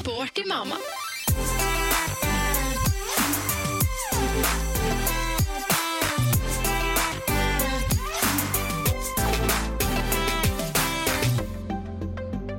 [0.00, 0.85] Sporty mamma.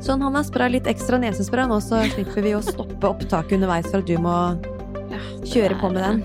[0.08, 4.00] Sånn, Hanna, spray litt ekstra nesespray nå, så slipper vi å stoppe opptaket underveis for
[4.00, 4.36] at du må
[5.52, 6.22] kjøre på med den.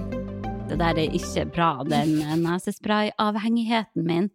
[0.71, 2.13] Det der er ikke bra, den
[2.45, 4.29] nesesprayavhengigheten min.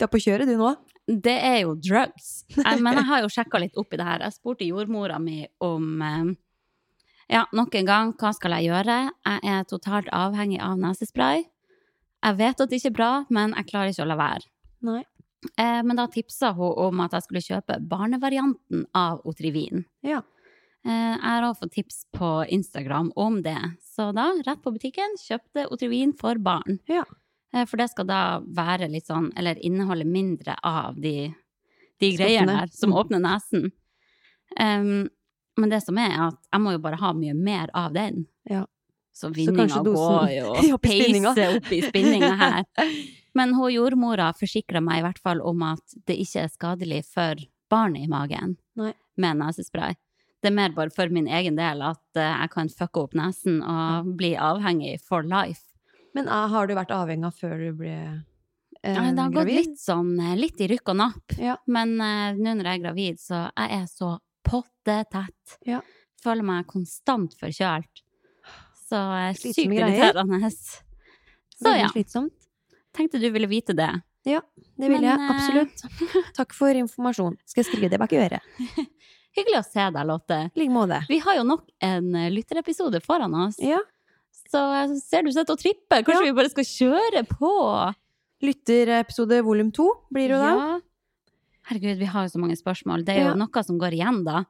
[0.00, 0.70] Du er på kjøret, du nå?
[1.04, 2.46] Det er jo drugs.
[2.56, 4.24] Men jeg har jo sjekka litt opp i det her.
[4.24, 6.32] Jeg spurte jordmora mi om eh,
[7.36, 8.98] Ja, nok en gang, hva skal jeg gjøre?
[9.28, 11.44] Jeg er totalt avhengig av nesespray.
[12.24, 14.48] Jeg vet at det ikke er bra, men jeg klarer ikke å la være.
[14.88, 15.04] Nei.
[15.58, 19.84] Eh, men da tipsa hun om at jeg skulle kjøpe barnevarianten av Otrivin.
[20.02, 20.22] Ja.
[20.86, 25.14] Eh, jeg har også fått tips på Instagram om det, så da, rett på butikken,
[25.22, 26.80] kjøpte Otrivin for barn.
[26.88, 27.04] Ja.
[27.54, 31.32] Eh, For det skal da være litt sånn, eller inneholde mindre av de,
[32.00, 32.98] de greiene der som Mm.
[32.98, 33.70] åpner nesen.
[34.58, 35.08] Um,
[35.58, 38.26] men det som er at jeg må jo bare ha mye mer av den.
[38.48, 38.64] Ja.
[39.18, 42.66] Så vinninga går jo og peiser peise opp i spinninga her.
[43.38, 47.40] Men hun jordmora forsikra meg i hvert fall om at det ikke er skadelig for
[47.70, 48.92] barnet i magen Nei.
[49.20, 49.98] med nesespray.
[50.38, 53.58] Det er mer bare for min egen del at eh, jeg kan fucke opp nesen
[53.58, 55.74] og bli avhengig for life.
[56.14, 59.50] Men eh, har du vært avhengig av før du ble eh, Ja, det har gått
[59.50, 61.38] litt sånn, eh, litt i rykk og napp.
[61.42, 61.58] Ja.
[61.66, 64.14] Men eh, nå når jeg er gravid, så jeg er så
[64.46, 65.58] pottetett.
[65.66, 65.82] Ja.
[66.22, 68.06] Føler meg konstant forkjølt.
[68.88, 70.50] Så eh, sykt irriterende.
[71.58, 72.32] Så ja, slitsomt.
[72.96, 73.90] tenkte du ville vite det.
[74.28, 74.40] Ja,
[74.76, 75.18] det vil Men, jeg.
[75.20, 75.82] eh, Absolutt.
[76.38, 77.36] Takk for informasjon.
[77.48, 78.42] Skal jeg skrive det bak øret?
[79.38, 80.38] Hyggelig å se deg, Lotte.
[80.58, 81.02] Like måte.
[81.08, 83.58] Vi har jo nok en eh, lytterepisode foran oss.
[83.62, 83.78] Ja.
[84.48, 84.60] Så
[85.02, 86.02] ser du sitter og tripper.
[86.06, 86.32] Kanskje Ja.
[86.32, 87.50] vi bare skal kjøre på?
[88.46, 90.52] Lytterepisode volum to blir det jo da.
[90.54, 90.78] Ja.
[91.68, 93.02] Herregud, vi har jo så mange spørsmål.
[93.04, 94.44] Det er jo noe som går igjen, da.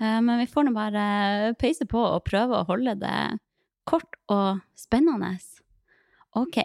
[0.00, 3.18] Men vi får nå bare peise på og prøve å holde det
[3.88, 5.36] kort og spennende.
[6.36, 6.60] OK.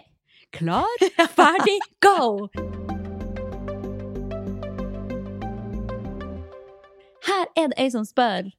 [0.56, 1.04] Klar,
[1.38, 2.48] ferdig, go!
[7.28, 8.50] Her er det ei som spør.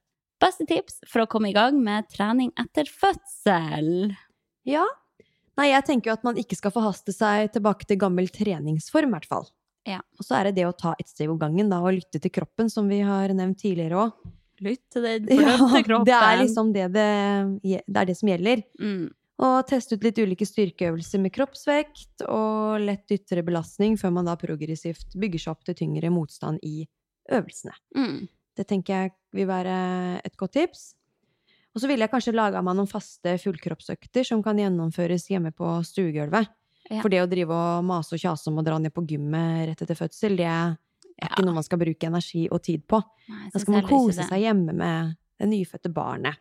[0.42, 4.14] Beste tips for å komme i gang med trening etter fødsel?
[4.66, 4.86] Ja.
[5.60, 9.20] Nei, jeg tenker jo at man ikke skal forhaste seg tilbake til gammel treningsform, i
[9.20, 9.50] hvert fall.
[9.86, 10.00] Ja.
[10.18, 12.34] Og så er det det å ta ett steg om gangen, da, og lytte til
[12.34, 14.32] kroppen, som vi har nevnt tidligere òg.
[14.62, 16.08] Lytt til den fornøyde kroppen.
[16.10, 17.08] det er liksom det, det,
[17.64, 18.64] det er det som gjelder.
[18.82, 19.10] mm.
[19.42, 24.36] Og teste ut litt ulike styrkeøvelser med kroppsvekt og lett ytre belastning, før man da
[24.38, 26.84] progressivt bygger seg opp til tyngre motstand i
[27.34, 27.74] øvelsene.
[27.98, 28.28] Mm.
[28.60, 29.78] Det tenker jeg vil være
[30.22, 30.92] et godt tips.
[31.72, 35.74] Og så ville jeg kanskje laga meg noen faste fullkroppsøkter som kan gjennomføres hjemme på
[35.88, 36.52] stuegulvet.
[36.92, 37.00] Ja.
[37.00, 39.84] For det å drive og mase og kjase om å dra ned på gymmet rett
[39.86, 40.52] etter fødsel, det
[41.22, 41.36] er Ja.
[41.36, 43.02] ikke noe man skal bruke energi og tid på.
[43.30, 46.36] Nei, Da skal man kose seg hjemme med det nyfødte barnet.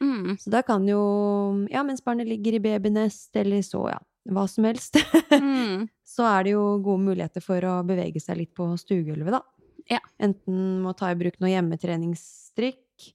[0.00, 0.36] Mm.
[0.40, 3.98] Så da kan jo, ja, mens barnet ligger i babynest, eller så, ja,
[4.32, 4.96] hva som helst,
[5.30, 5.88] Mm.
[6.04, 9.42] så er det jo gode muligheter for å bevege seg litt på stuegulvet, da.
[9.90, 9.98] Ja.
[10.20, 13.12] Enten må ta i bruk noe hjemmetreningsstrikk,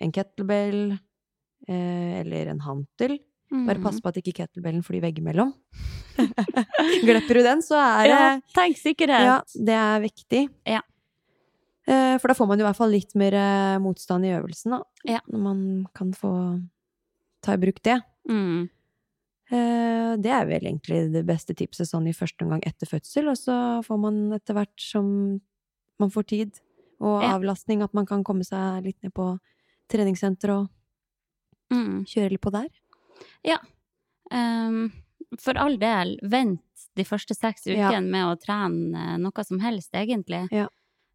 [0.00, 0.98] en kettlebell,
[1.68, 3.18] eh, eller en hantel.
[3.50, 3.82] Bare Mm.
[3.82, 5.54] pass på at ikke kettlebellen flyr veggimellom.
[7.06, 9.24] Glepper du den, så er det Ja, tenk sikkerhet.
[9.24, 10.42] Ja, det er viktig.
[10.66, 10.80] Ja.
[11.88, 14.82] Eh, For da får man i hvert fall litt mer eh, motstand i øvelsen, da.
[15.08, 15.20] Ja.
[15.30, 16.32] Når man kan få
[17.42, 18.00] ta i bruk det.
[18.28, 18.68] Mm.
[19.50, 23.36] Eh, Det er vel egentlig det beste tipset sånn i første omgang etter fødsel, og
[23.38, 25.40] så får man etter hvert som
[25.98, 26.60] man får tid
[27.00, 29.38] og avlastning, at man kan komme seg litt ned på
[29.88, 30.68] treningssenter og
[31.70, 32.04] Mm.
[32.08, 32.68] kjøre litt på der.
[34.30, 34.90] Um,
[35.40, 36.60] for all del, vent
[36.96, 37.88] de første seks Ja.
[37.90, 40.48] ukene med å trene eh, noe som helst, egentlig.
[40.52, 40.66] Ja.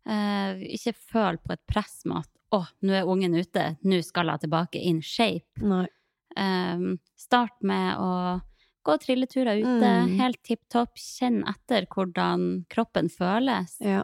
[0.07, 4.27] Uh, ikke føl på et press med at å, nå er ungen ute, nå skal
[4.33, 5.45] jeg tilbake in shape.
[5.61, 8.41] Um, start med å
[8.83, 10.17] gå trilleturer ute, Mm.
[10.19, 10.95] helt tipp topp.
[10.97, 13.77] Kjenn etter hvordan kroppen føles.
[13.79, 14.03] Ja.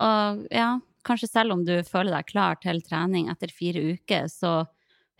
[0.00, 4.66] Og ja, kanskje selv om du føler deg klar til trening etter fire uker, så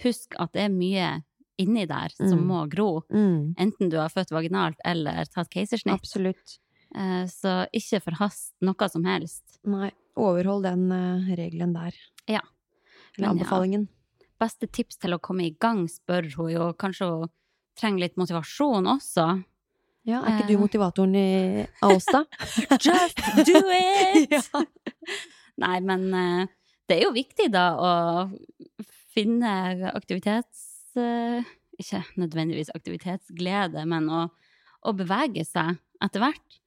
[0.03, 1.23] husk at det er mye
[1.61, 2.47] inni der som Mm.
[2.49, 3.03] må gro.
[3.13, 3.55] Mm.
[3.61, 5.95] Enten du har født vaginalt eller tatt keisersnitt.
[6.01, 6.59] Absolutt.
[6.95, 9.59] Eh, Så ikke forhast noe som helst.
[9.65, 9.91] Nei.
[10.17, 11.95] Overhold den eh, regelen der.
[12.27, 12.41] Ja.
[13.17, 13.45] Eller Men ja.
[13.45, 13.89] anbefalingen.
[14.41, 16.73] Beste tips til å komme i gang, spør hun jo.
[16.73, 17.29] Kanskje hun
[17.77, 19.45] trenger litt motivasjon også.
[20.09, 20.61] Ja, er ikke du Eh.
[20.61, 22.25] motivatoren i, av oss, da?
[22.81, 24.31] Just do it!
[24.33, 24.65] ja.
[25.61, 26.11] Nei, men
[26.89, 27.93] det er jo viktig da å
[29.15, 30.70] finne aktivitets...
[30.99, 31.45] eh,
[31.81, 34.25] ikke nødvendigvis aktivitetsglede, men å,
[34.85, 36.59] å bevege seg etter hvert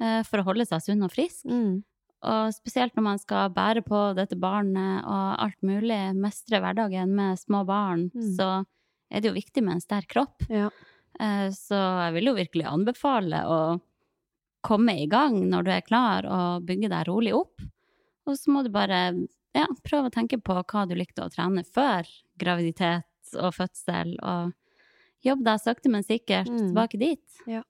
[0.00, 1.44] eh, for å holde seg sunn og frisk.
[1.50, 1.82] Mm.
[2.26, 7.38] Og spesielt når man skal bære på dette barnet og alt mulig, mestre hverdagen med
[7.38, 8.30] små barn, Mm.
[8.38, 8.48] så
[9.12, 10.42] er det jo viktig med en sterk kropp.
[10.50, 10.70] ja.
[11.20, 13.80] Eh, Så jeg vil jo virkelig anbefale å
[14.66, 17.60] komme i gang når du er klar, og bygge deg rolig opp.
[18.26, 19.14] Og så må du bare
[19.54, 22.04] ja, prøve å tenke på hva du likte å trene før
[22.36, 23.04] graviditet
[23.38, 24.52] og fødsel, og
[25.24, 26.68] jobb deg sakte, men sikkert Mm.
[26.72, 27.64] tilbake dit.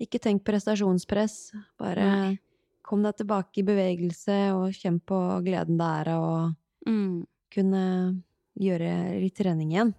[0.00, 1.52] Ikke tenk prestasjonspress.
[1.78, 2.38] Bare Nei.
[2.82, 6.56] kom deg tilbake i bevegelse, og kjenn på gleden det er å
[6.86, 8.22] Mm, kunne
[8.58, 9.94] gjøre litt trening igjen.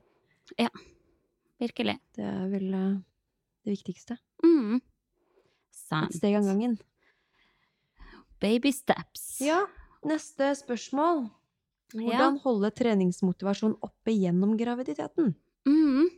[1.60, 2.00] virkelig.
[2.14, 2.98] Det er vel eh,
[3.66, 4.18] det viktigste.
[4.44, 4.82] Mm.
[6.04, 6.78] Et steg av gangen.
[8.42, 9.40] Baby steps.
[9.42, 9.66] Ja,
[10.06, 11.30] neste spørsmål.
[11.94, 15.34] Hvordan holde treningsmotivasjon oppe gjennom graviditeten?
[15.70, 16.10] Mm.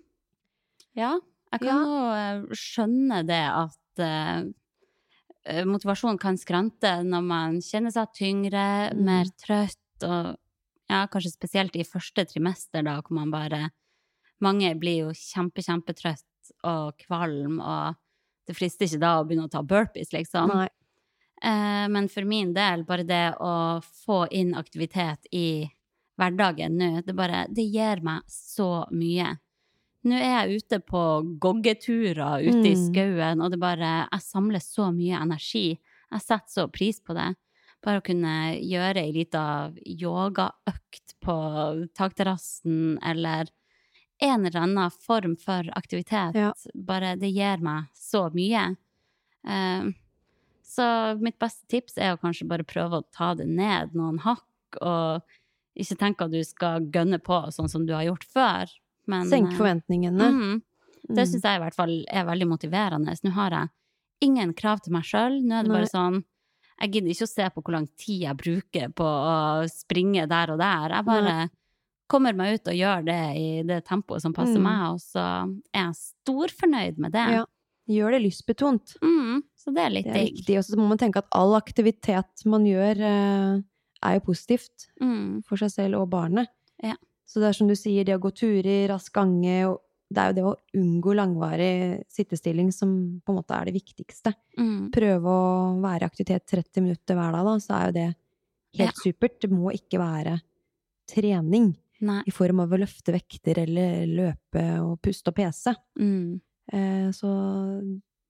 [0.95, 1.15] Ja,
[1.51, 2.29] jeg kan jo ja.
[2.55, 4.45] skjønne det at uh,
[5.45, 9.03] eh, motivasjon kan skrante når man kjenner seg tyngre, Mm.
[9.07, 10.35] mer trøtt, og
[10.89, 13.69] ja, kanskje spesielt i første trimester, da, hvor man bare
[14.43, 17.95] Mange blir jo kjempe, kjempetrøtt og kvalm, og
[18.45, 20.51] det frister ikke da å begynne å ta burpees, liksom.
[20.51, 20.67] Nei.
[21.45, 25.69] Eh, men for min del, bare det å få inn aktivitet i
[26.17, 29.35] hverdagen nå, det bare Det gir meg så mye.
[30.05, 31.01] Nå er jeg ute på
[31.41, 32.83] goggeturer ute i Mm.
[32.87, 35.79] skauen, og det bare Jeg samler så mye energi.
[36.11, 37.35] Jeg setter så pris på det.
[37.83, 41.35] Bare å kunne gjøre ei lita yogaøkt på
[41.93, 43.49] takterrassen, eller
[44.21, 46.33] en eller annen form for aktivitet.
[46.35, 46.53] Ja.
[46.73, 48.77] Bare det gir meg så mye.
[49.45, 49.91] Eh,
[50.65, 50.85] så
[51.21, 54.45] mitt beste tips er å kanskje bare prøve å ta det ned noen hakk,
[54.81, 55.21] og
[55.77, 58.71] ikke tenke at du skal gønne på sånn som du har gjort før.
[59.11, 60.29] Men, Senke eh, forventningene.
[60.33, 60.61] Mm,
[61.15, 63.13] det syns jeg i hvert fall er veldig motiverende.
[63.23, 63.69] Nå har jeg
[64.25, 65.41] ingen krav til meg sjøl.
[65.45, 66.23] Nå er det bare sånn
[66.81, 69.35] Jeg gidder ikke å se på hvor lang tid jeg bruker på å
[69.71, 70.95] springe der og der.
[70.97, 71.35] Jeg bare
[72.11, 74.65] kommer meg ut og gjør det i det tempoet som passer Mm.
[74.67, 75.23] meg, og så
[75.73, 77.27] er jeg storfornøyd med det.
[77.37, 77.45] Ja.
[77.91, 78.95] Gjør det lystbetont.
[79.03, 80.57] Mm, så det er litt Det er viktig.
[80.59, 83.59] Og så må man tenke at all aktivitet man gjør, eh,
[84.05, 86.47] er jo positivt Mm, for seg selv og barnet.
[86.81, 86.95] Ja.
[87.25, 89.77] Så det er som du sier, det å gå turer, rask gange
[90.13, 94.35] Det er jo det å unngå langvarig sittestilling som på en måte er det viktigste.
[94.57, 98.15] mm, Prøve å være i aktivitet 30 minutter hver dag, da, så er jo det
[98.77, 99.39] helt supert.
[99.41, 100.39] Det må ikke være
[101.09, 102.21] trening nei.
[102.25, 105.73] i form av å løfte vekter eller løpe og puste og pese.
[105.99, 106.39] Mm,
[107.15, 107.29] Så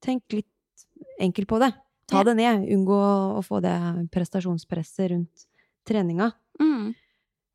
[0.04, 0.84] tenk litt
[1.24, 1.70] enkelt på det.
[2.12, 2.66] Ta det ned.
[2.76, 2.98] Unngå
[3.40, 3.76] å få det
[4.14, 5.46] prestasjonspresset rundt
[5.88, 6.32] treninga.
[6.60, 6.94] mm,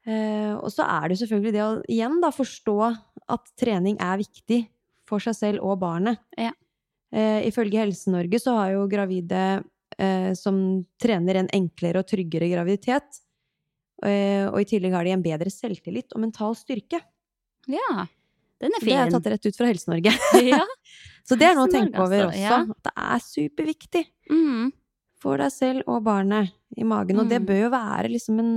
[0.09, 2.77] Eh, og så er det selvfølgelig det å igjen da forstå
[3.35, 4.63] at trening er viktig
[5.09, 6.23] for seg selv og barnet.
[6.41, 6.55] Ja.
[7.13, 9.43] Eh, ifølge Helse-Norge så har jo gravide
[9.99, 10.61] eh, som
[11.03, 13.21] trener en enklere og tryggere graviditet.
[14.07, 17.03] Eh, og i tillegg har de en bedre selvtillit og mental styrke.
[17.69, 18.07] ja.
[18.61, 19.12] Den er Det er fin.
[19.14, 20.12] tatt rett ut fra Helse-Norge.
[20.52, 20.64] ja.
[21.25, 22.40] Så det er noe å tenke over altså, også.
[22.40, 22.59] ja.
[22.75, 24.73] At det er superviktig Mm,
[25.21, 27.19] for deg selv og barnet i magen.
[27.21, 27.47] Og det Mm.
[27.49, 28.52] bør jo være liksom en,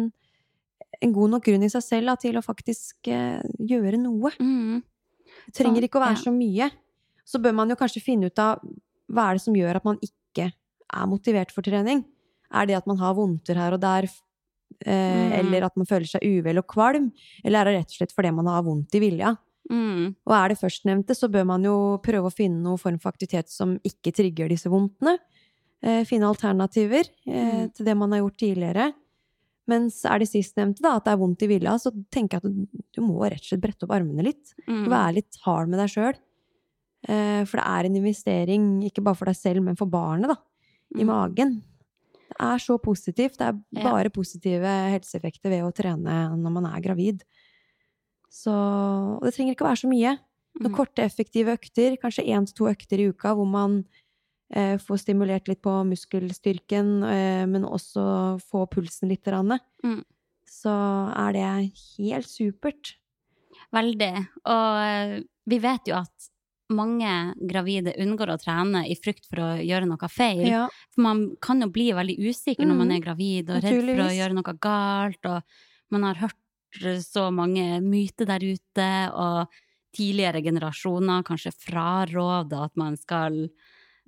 [1.01, 4.31] en god nok grunn i seg selv da, til å faktisk uh, gjøre noe.
[4.39, 4.81] mm,
[5.47, 6.23] Det trenger så, ikke å være ja.
[6.23, 6.69] så mye.
[7.25, 8.59] Så bør man jo kanskje finne ut av
[9.11, 12.03] hva er det som gjør at man ikke er motivert for trening.
[12.53, 14.03] Er det at man har vondter her og der,
[14.85, 15.33] eh, Mm.
[15.39, 17.11] eller at man føler seg uvel og kvalm?
[17.43, 19.37] Eller er det rett og slett fordi man har vondt i vilja?
[19.71, 23.11] Mm, Og er det førstnevnte, så bør man jo prøve å finne noen form for
[23.13, 25.17] aktivitet som ikke trigger disse vondtene.
[25.83, 27.73] Eh, finne alternativer eh, Mm.
[27.73, 28.93] til det man har gjort tidligere.
[29.67, 32.93] Mens er det sistnevnte, da, at det er vondt i villa, så tenker jeg at
[32.93, 34.53] du må rett og slett brette opp armene litt.
[34.67, 34.87] mm.
[34.89, 36.15] Være litt hard med deg sjøl.
[37.07, 40.35] Eh, for det er en investering, ikke bare for deg selv, men for barnet, da.
[40.95, 41.07] I Mm.
[41.07, 41.61] magen.
[42.33, 43.37] Det er så positivt.
[43.37, 43.83] Det er Ja.
[43.83, 47.23] bare positive helseeffekter ved å trene når man er gravid.
[48.33, 50.13] Så Og det trenger ikke å være så mye.
[50.59, 50.75] Noen Mhm.
[50.77, 53.85] korte, effektive økter, kanskje én til to økter i uka, hvor man
[54.55, 59.23] eh, får stimulert litt på muskelstyrken, eh, men også få pulsen litt.
[59.25, 60.03] Mm.
[60.45, 60.69] Så
[61.17, 62.93] er det helt supert.
[63.73, 64.27] Veldig.
[64.45, 66.29] Og eh, vi vet jo at
[66.69, 70.45] mange gravide unngår å trene i frykt for å gjøre noe feil.
[70.47, 70.67] Ja.
[70.93, 72.95] For man kan jo bli veldig usikker når man Mhm.
[72.95, 75.43] er gravid og redd for å gjøre noe galt, og
[75.89, 76.37] man har hørt
[77.03, 79.47] så mange myter der ute, og
[79.95, 83.49] tidligere generasjoner kanskje fraråder at man skal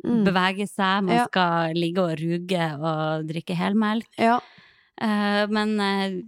[0.04, 0.26] Mm.
[0.26, 1.26] bevege seg, man Ja.
[1.26, 4.08] skal ligge og ruge og drikke helmelk.
[4.20, 4.40] ja.
[5.02, 6.22] Uh, men uh,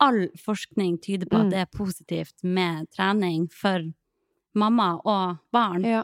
[0.00, 1.46] all forskning tyder på Mm.
[1.46, 3.80] at det er positivt med trening for
[4.54, 5.82] mamma og barn.
[5.84, 6.02] ja.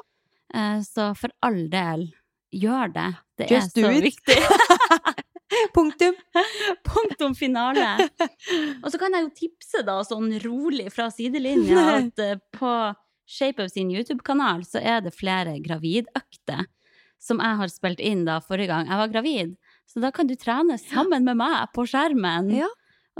[0.54, 2.12] Uh, så for all del,
[2.54, 3.16] gjør det.
[3.38, 4.04] Det Just er så it.
[4.04, 4.36] viktig.
[5.76, 6.16] Punktum!
[6.86, 8.08] Punktum finale.
[8.82, 12.74] Og så kan jeg jo tipse da sånn rolig fra sidelinja at eh, på
[13.32, 16.66] Shape of sin YouTube-kanal så er det flere gravidøkter
[17.22, 19.56] som jeg har spilt inn da forrige gang jeg var gravid.
[19.86, 22.50] Så da kan du trene sammen med meg på skjermen.
[22.56, 22.68] Ja.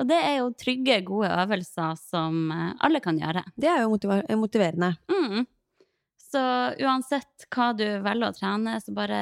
[0.01, 3.45] Og det er jo trygge, gode øvelser som eh, alle kan gjøre.
[3.55, 4.95] Det er jo motiver motiverende.
[5.13, 5.45] Mm.
[6.33, 6.43] Så
[6.81, 9.21] uansett hva du velger å trene, så bare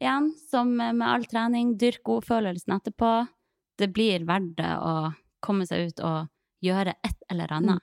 [0.00, 3.10] igjen, som med all trening, dyrk godfølelsen etterpå.
[3.80, 5.12] Det blir verdt det å
[5.44, 6.28] komme seg ut og
[6.64, 7.80] gjøre et eller annet.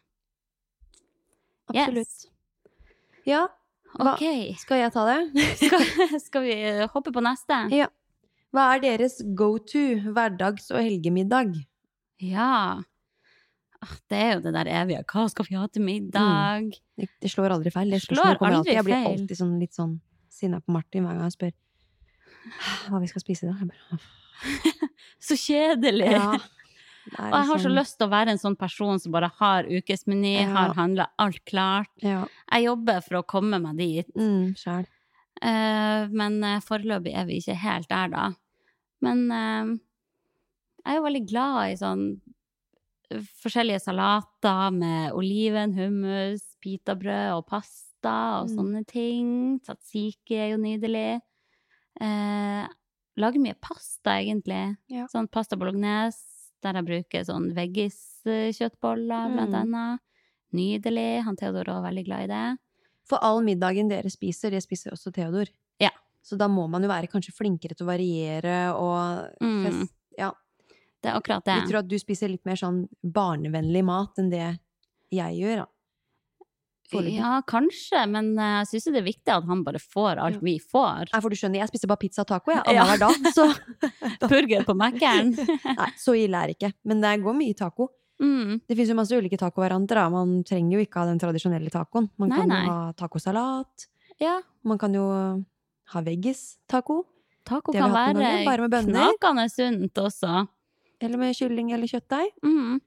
[1.74, 2.28] Absolutt.
[3.28, 3.48] Ja,
[3.98, 5.46] Hva- Ok, skal jeg ta det?
[5.62, 6.56] skal, skal vi
[6.94, 7.58] hoppe på neste?
[7.74, 7.88] Ja.
[8.54, 9.82] Hva er deres go to
[10.14, 11.56] hverdags- og helgemiddag?
[12.24, 12.84] Ja.
[13.82, 15.04] Ah, Det er jo det der evige.
[15.12, 16.72] Hva skal vi ha til middag?
[16.98, 17.92] Det, det slår aldri feil.
[17.94, 18.74] Det Slår aldri alltid.
[18.74, 19.98] Jeg blir alltid sånn, litt sånn
[20.38, 21.54] sinna på Martin hver gang han spør
[22.90, 23.60] hva vi skal spise i dag.
[23.62, 24.00] Jeg bare,
[25.28, 26.12] Så kjedelig!
[26.14, 26.38] ja.
[27.18, 29.30] Er Og jeg har så liksom- lyst til å være en sånn person som bare
[29.40, 30.48] har ukesmeny, Ja.
[30.52, 31.88] har handla alt klart.
[32.04, 32.26] Ja.
[32.52, 34.10] Jeg jobber for å komme meg dit.
[34.14, 34.90] Mm, selv.
[35.40, 38.26] Uh, men uh, foreløpig er vi ikke helt der, da.
[39.02, 39.72] Men uh,
[40.84, 42.04] jeg er jo veldig glad i sånn
[43.12, 48.56] eh, forskjellige salater med oliven, hummus, pitabrød og pasta og Mm.
[48.58, 49.60] sånne ting.
[49.64, 51.22] Tzatziki er jo nydelig.
[52.02, 52.68] Eh,
[53.18, 54.78] lager mye pasta, egentlig.
[54.90, 55.08] Ja.
[55.08, 59.62] Sånn pasta bolognese, der jeg bruker sånn veggiskjøttboller, blant Mm.
[59.74, 60.00] annet.
[60.54, 61.24] Nydelig.
[61.24, 62.58] Han Theodor er veldig glad i det.
[63.06, 65.48] For all middagen dere spiser, det spiser også Theodor.
[65.80, 65.90] Ja.
[66.24, 69.64] Så da må man jo være kanskje flinkere til å variere og Mm.
[69.66, 69.94] fest...
[70.18, 70.32] Ja.
[71.02, 71.54] Det er akkurat det.
[71.62, 74.60] Jeg tror at du spiser litt mer sånn barnevennlig mat enn det
[75.12, 75.66] jeg gjør, da.
[76.88, 77.18] Foreløpig.
[77.20, 80.44] Ja, kanskje, men eh, jeg syns det er viktig at han bare får alt Ja.
[80.48, 81.10] vi får.
[81.12, 82.64] Nei, for du skjønner, jeg spiser bare pizza og taco, jeg.
[82.64, 82.86] Ja.
[82.86, 83.34] Annenhver dag.
[83.36, 83.48] Så
[84.32, 85.34] Burger på Mækkern.
[85.82, 86.72] Nei, så ille er det ikke.
[86.88, 87.90] Men det går mye taco.
[88.24, 88.62] Mm.
[88.66, 90.00] Det finnes jo masse ulike tacovarianter.
[90.00, 90.08] da.
[90.10, 92.08] Man trenger jo ikke ha den tradisjonelle tacoen.
[92.18, 92.64] Man Nei, kan nei.
[92.66, 93.88] ha tacosalat.
[94.24, 95.04] Ja, Man kan jo
[95.94, 97.04] ha veggis-taco.
[97.46, 100.48] taco taco kan være bare med knakende sunt også.
[101.00, 102.32] Eller med kylling eller kjøttdeig.
[102.44, 102.80] Mm.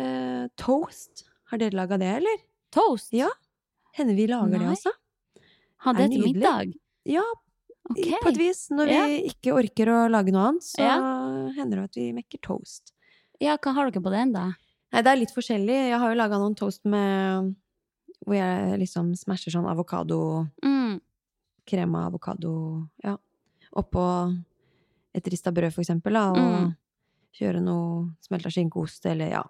[0.00, 1.26] Eh, toast.
[1.52, 2.40] Har dere laga det, eller?
[2.74, 3.12] Toast.
[3.14, 3.28] Ja.
[3.94, 4.92] Hender vi lager det altså.
[5.84, 6.72] Ha er det til middag.
[7.06, 7.22] Ja,
[7.90, 8.16] okay.
[8.22, 8.66] på et vis.
[8.74, 9.06] Når Ja.
[9.06, 10.96] vi ikke orker å lage noe annet, så Ja.
[11.54, 12.92] hender det at vi mekker toast.
[13.40, 14.52] Ja, hva har dere på den, da?
[14.92, 15.90] Nei, det er litt forskjellig.
[15.90, 17.54] Jeg har jo laga noen toast med
[18.24, 20.98] Hvor jeg liksom smasher sånn avokado Mm.
[21.66, 23.18] Krema, avokado Ja.
[23.76, 24.42] Oppå
[25.14, 26.76] et rista brød, for eksempel, da, og Mm.
[27.34, 29.42] kjøre noe smelta skinkeost, eller ja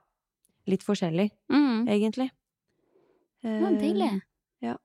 [0.67, 1.87] Litt forskjellig, Mm.
[1.89, 2.31] egentlig.
[3.45, 4.11] Ja, deilig.
[4.65, 4.77] ja.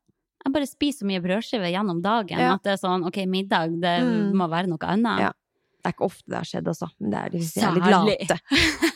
[0.45, 2.53] Jeg bare spiser så mye brødskive gjennom dagen Ja.
[2.55, 4.33] at det er sånn OK, middag, det Mm.
[4.35, 5.19] må være noe annet.
[5.19, 5.31] Ja.
[5.79, 6.89] Det er ikke ofte det har skjedd, altså.
[6.99, 8.39] Men det er, det er litt late.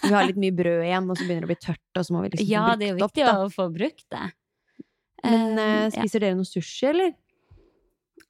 [0.03, 2.11] Vi har litt mye brød igjen, og så begynner det å bli tørt, og så
[2.11, 4.25] må vi liksom Ja, få det er jo viktig opp, å få brukt det.
[5.23, 7.13] Men uh, spiser spiser dere noe sushi, eller?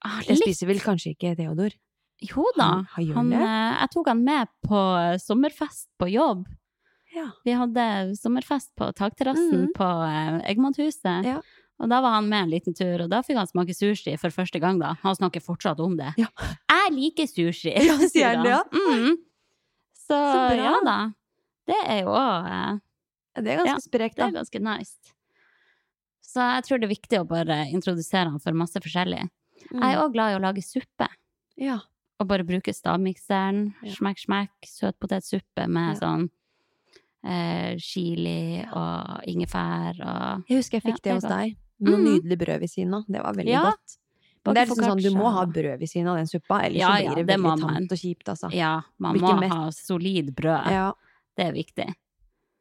[0.06, 1.72] ah, Det spiser vel kanskje ikke Theodor?
[2.22, 2.68] Jo da.
[2.70, 3.40] Han- han Han, det?
[3.42, 4.80] eh, jeg tok han med på
[5.20, 6.46] sommerfest på jobb.
[7.14, 7.28] Ja.
[7.46, 7.84] Vi hadde
[8.18, 9.74] sommerfest på takterrassen mm.
[9.78, 11.28] på eh, Eggmathuset.
[11.28, 11.42] Ja.
[11.82, 14.34] Og da var han med en liten tur, og da fikk han smake sushi for
[14.34, 14.80] første gang.
[14.80, 14.94] da.
[15.04, 16.14] Han snakker fortsatt om det.
[16.22, 16.30] Ja.
[16.70, 18.62] Jeg liker sushi, Ja, sier han ja?
[18.74, 19.18] Mm.
[20.04, 20.98] Så, Så ja da.
[21.70, 22.80] Det er jo òg eh,
[23.40, 25.14] Det er ganske Ja, sprekt, Det er ganske nice.
[26.34, 29.22] Så jeg tror det er viktig å bare introdusere han for masse forskjellig.
[29.70, 30.02] Jeg er Mm.
[30.04, 31.08] òg glad i å lage suppe.
[31.62, 31.78] Ja.
[32.20, 33.74] Og bare bruke stavmikseren.
[33.86, 33.94] Ja.
[33.96, 34.54] Smekk, smekk.
[34.68, 36.30] Søtpotetsuppe med sånn
[37.24, 41.58] eh, chili og ingefær og Jeg husker jeg fikk Ja, det hos deg.
[41.84, 42.06] Noe mm.
[42.08, 43.04] nydelig brød ved siden av.
[43.08, 43.64] Det var veldig Ja.
[43.72, 43.98] godt.
[44.46, 46.80] Men det er liksom sånn, du må ha brød ved siden av den suppa, ellers
[46.82, 48.50] Ja, blir det det veldig tamt og kjipt, altså.
[48.52, 50.66] Ja, man må ha solid brød.
[50.72, 50.94] Ja,
[51.38, 51.94] Det er viktig.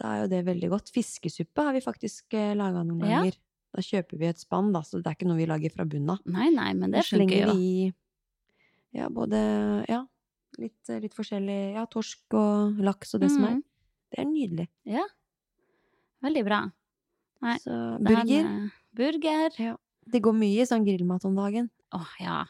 [0.00, 0.90] da er jo det veldig godt.
[0.95, 3.19] Fiskesuppe har vi faktisk eh, laga noen Ja.
[3.23, 3.35] ganger.
[3.75, 6.11] Da kjøper vi et spann, da, så det er ikke noe vi lager fra bunnen
[6.11, 6.19] av.
[6.26, 7.92] Nei, nei, men det funker jo.
[8.92, 10.04] ja, både ja,
[10.59, 13.61] litt, litt forskjellig ja, torsk og laks og det som er.
[14.12, 14.69] Det er nydelig.
[14.85, 15.04] Ja.
[16.23, 16.59] Veldig bra.
[17.42, 18.25] Nei, Så burger.
[18.45, 19.50] Den, burger.
[19.59, 19.76] Ja.
[20.12, 21.71] Det går mye i sånn grillmat om dagen.
[21.95, 22.42] Åh, ja.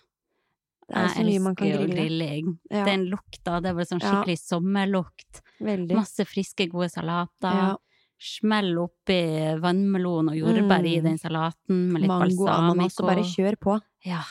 [0.89, 1.95] Det er så mye man kan grille.
[1.95, 2.59] grilling.
[2.71, 4.11] Ja, Den lukta, det bare sånn Ja.
[4.25, 5.41] skikkelig sommerlukt.
[5.63, 5.95] veldig.
[5.95, 7.55] Masse friske, gode salater.
[7.55, 7.77] Ja.
[8.19, 9.21] Smell oppi
[9.63, 11.03] vannmelon og jordbær i Mm.
[11.05, 13.81] den salaten med litt Mango, ananas, og bare kjør på.
[14.05, 14.23] Ja.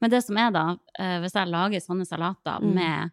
[0.00, 2.74] Men det som er da, eh, hvis jeg lager sånne salater Mm.
[2.74, 3.10] med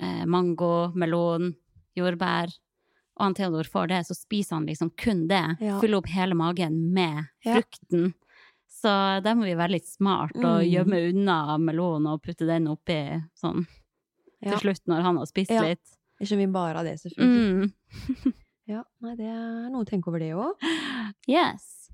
[0.00, 1.54] eh, mango, melon,
[1.96, 2.48] jordbær,
[3.18, 5.42] og han Theodor får det, så spiser han liksom kun det.
[5.60, 5.78] Ja.
[5.80, 7.58] Fyller opp hele magen med Ja.
[7.60, 8.14] frukten.
[8.72, 10.70] Så der må vi være litt smart og Mm.
[10.72, 13.66] gjemme unna melonen og putte den oppi sånn
[14.40, 14.56] Ja.
[14.56, 15.96] til slutt når han har spist litt.
[16.20, 17.72] Ikke vi bare av det, selvfølgelig.
[17.72, 17.72] Mm.
[18.68, 20.54] Ja, nei, det er noe å tenke over, det òg.
[21.28, 21.90] Yes.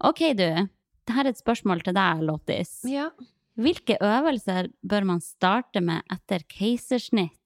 [0.00, 0.68] Ok, du.
[1.04, 2.80] Dette er et spørsmål til deg, Lottis.
[2.88, 3.10] Ja.
[3.58, 7.36] Hvilke øvelser bør man starte med etter keisersnitt?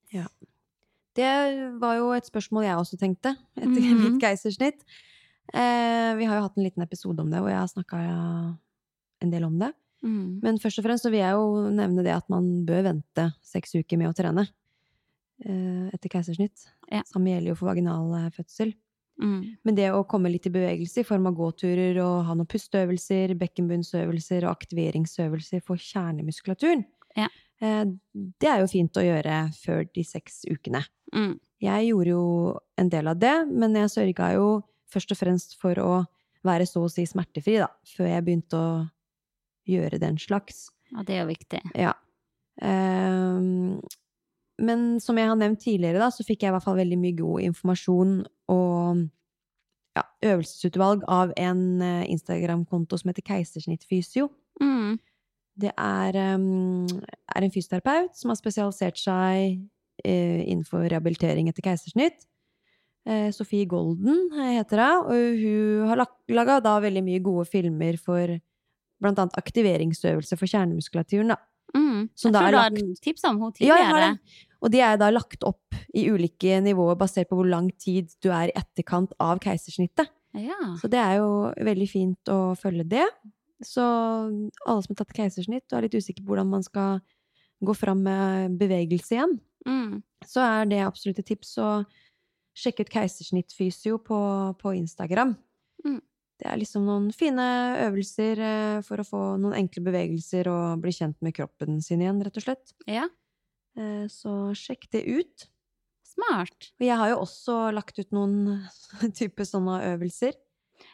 [1.16, 1.32] Det
[1.80, 4.00] var jo et spørsmål jeg også tenkte etter Mhm.
[4.02, 4.82] mitt keisersnitt.
[5.54, 8.58] Eh, vi har jo hatt en liten episode om det, hvor jeg har snakka
[9.22, 9.72] en del om det.
[10.04, 10.40] Mm.
[10.42, 13.72] Men først og fremst så vil jeg jo nevne det at man bør vente seks
[13.78, 14.44] uker med å trene
[15.44, 16.66] eh, etter keisersnitt.
[16.90, 17.02] Ja.
[17.08, 18.74] Samme gjelder jo for vaginal eh, fødsel.
[19.20, 19.56] Mm.
[19.64, 23.32] Men det å komme litt i bevegelse i form av gåturer og ha noen pusteøvelser,
[23.40, 26.84] bekkenbunnsøvelser og aktiveringsøvelser for kjernemuskulaturen,
[27.16, 27.28] Ja.
[27.60, 30.84] eh, det er jo fint å gjøre før de seks ukene.
[31.14, 31.36] Mm.
[31.64, 32.24] Jeg gjorde jo
[32.76, 34.48] en del av det, men jeg sørga jo
[34.92, 35.92] først og fremst for å
[36.46, 38.72] være så å si smertefri, da, før jeg begynte å
[39.66, 40.68] gjøre den slags.
[40.92, 41.62] Ja, det er jo viktig.
[41.74, 41.94] Ja.
[42.62, 43.80] Um,
[44.62, 47.16] men som jeg har nevnt tidligere, da, så fikk jeg i hvert fall veldig mye
[47.18, 48.14] god informasjon
[48.52, 49.02] og
[49.96, 54.28] ja, øvelsesutvalg av en eh, Instagram-konto som heter Keisersnittfysio.
[54.62, 54.96] Mm.
[55.56, 56.84] Det er, um,
[57.32, 59.56] er en fysioterapeut som har spesialisert seg
[60.04, 62.26] uh, innenfor rehabilitering etter keisersnitt.
[63.06, 66.02] Uh, Sofie Golden eh, heter hun, og hun har
[66.34, 68.34] laga da veldig mye gode filmer for
[69.00, 71.38] blant annet aktiveringsøvelse for kjernemuskulaturen, da.
[71.76, 72.08] Mm.
[72.08, 74.10] Jeg tror du har lagt- tips om henne Ja, tidligere.
[74.16, 74.44] det.
[74.62, 78.30] Og de er da lagt opp i ulike nivåer basert på hvor lang tid du
[78.32, 80.08] er i etterkant av keisersnittet.
[80.36, 80.56] Ja.
[80.80, 83.06] Så det er jo veldig fint å følge det.
[83.64, 83.80] Så
[84.66, 86.98] alle som har tatt keisersnitt og er litt usikre på hvordan man skal
[87.64, 90.02] gå fram med bevegelse igjen, Mm.
[90.22, 91.70] så er det absolutt et tips å
[92.54, 94.18] sjekke ut Keisersnittfysio på,
[94.60, 95.32] på Instagram.
[95.84, 95.96] Mm.
[96.38, 97.46] Det er liksom noen fine
[97.88, 102.22] øvelser eh, for å få noen enkle bevegelser og bli kjent med kroppen sin igjen,
[102.22, 102.72] rett og slett.
[102.86, 103.08] ja.
[103.76, 105.48] Eh, Så sjekk det ut.
[106.06, 106.70] Smart.
[106.78, 108.62] Og jeg har jo også lagt ut noen
[109.18, 110.32] type sånne øvelser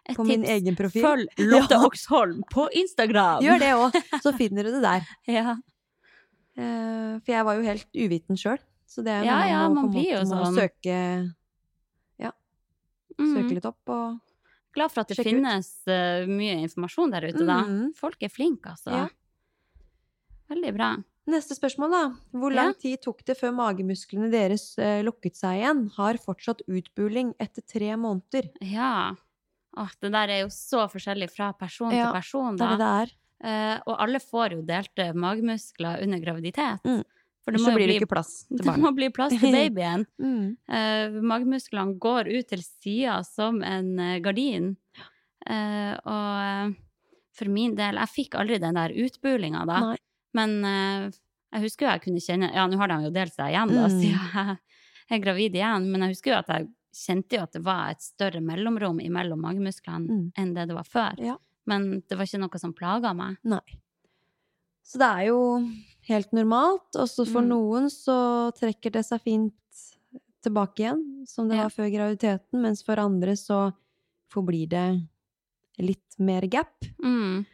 [0.08, 0.50] Et på min tips.
[0.56, 1.02] egen profil.
[1.04, 1.84] Følg Lotte Ja.
[1.86, 3.42] Oksholm på Instagram!
[3.44, 5.06] Gjør det òg, så finner du det der.
[5.38, 5.56] Ja.
[6.58, 8.58] uh, For jeg var jo helt uviten sjøl.
[8.86, 10.54] Så det er Ja, noe ja, man man blir jo sånn.
[10.58, 10.98] søke,
[13.20, 13.28] Mm.
[13.36, 14.20] søke litt opp og
[14.72, 15.90] Glad for at det finnes ut.
[15.92, 17.58] eh, mye informasjon der ute, da.
[17.60, 17.90] Mhm.
[17.94, 18.88] Folk er flinke, altså.
[18.90, 19.08] Ja.
[20.48, 20.96] Veldig bra.
[21.28, 22.00] Neste spørsmål, da.
[22.32, 25.90] Hvor lang tid tok det før magemusklene deres eh, lukket seg igjen?
[25.98, 28.48] Har fortsatt utbuling etter tre måneder.
[28.64, 29.12] Ja.
[29.80, 32.76] Åh, det der er jo så forskjellig fra person Ja, til person, Det er da.
[32.76, 33.12] det det er.
[33.42, 36.84] Eh, og alle får jo delte magemuskler under graviditet.
[36.84, 37.00] Mm.
[37.42, 38.76] For det må, jo blir det bli, ikke plass til barnet.
[38.76, 40.04] det må bli plass til babyen.
[40.22, 40.44] Mm.
[40.70, 44.76] uh, magemusklene går ut til sida som en eh, gardin.
[45.42, 46.74] Uh, og eh,
[47.34, 49.78] for min del Jeg fikk aldri den der utbulinga da.
[49.88, 49.96] Nei.
[50.38, 51.08] Men eh,
[51.56, 53.88] jeg husker jo jeg kunne kjenne Ja, nå har de jo delt seg igjen, da,
[53.88, 53.96] Mm.
[53.98, 54.54] siden
[55.08, 55.88] jeg er gravid igjen.
[55.90, 59.40] Men jeg husker jo at jeg kjente jo at det var et større mellomrom mellom
[59.40, 60.32] magemusklene Mm.
[60.36, 61.18] enn det det var før.
[61.18, 61.36] Ja.
[61.66, 63.36] Men det var ikke noe som plaga meg.
[63.44, 63.60] Nei.
[64.84, 65.38] Så det er jo
[66.08, 66.90] helt normalt.
[66.98, 67.48] Også for Mm.
[67.48, 69.54] noen så trekker det seg fint
[70.42, 71.62] tilbake igjen, som det Ja.
[71.62, 72.60] var før graviditeten.
[72.60, 73.72] Mens for andre så
[74.28, 75.08] forblir det
[75.78, 76.84] litt mer gap.
[77.02, 77.46] Mm.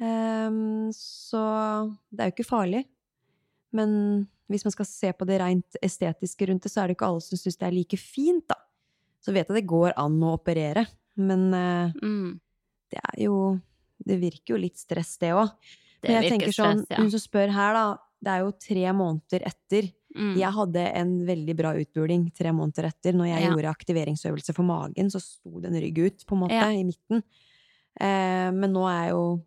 [0.00, 2.86] Um, så det er jo ikke farlig.
[3.72, 7.06] Men hvis man skal se på det rent estetiske rundt det, så er det ikke
[7.06, 8.54] alle som syns det er like fint, da.
[9.22, 12.40] Så vet jeg det går an å operere, men eh, Mm.
[12.90, 13.60] det er jo
[14.04, 15.48] Det virker jo litt stress, det òg.
[16.02, 16.96] Men jeg tenker sånn, stress, ja.
[16.98, 17.96] hun som spør her, da.
[18.20, 19.92] Det er jo tre måneder etter.
[20.16, 20.32] Mm.
[20.40, 23.12] Jeg hadde en veldig bra utbuling tre måneder etter.
[23.14, 23.50] Når jeg Ja.
[23.54, 26.66] gjorde aktiveringsøvelse for magen, så sto det en rygg ut, på en måte, Ja.
[26.70, 27.22] i midten.
[28.00, 29.44] Eh, men nå er jeg jo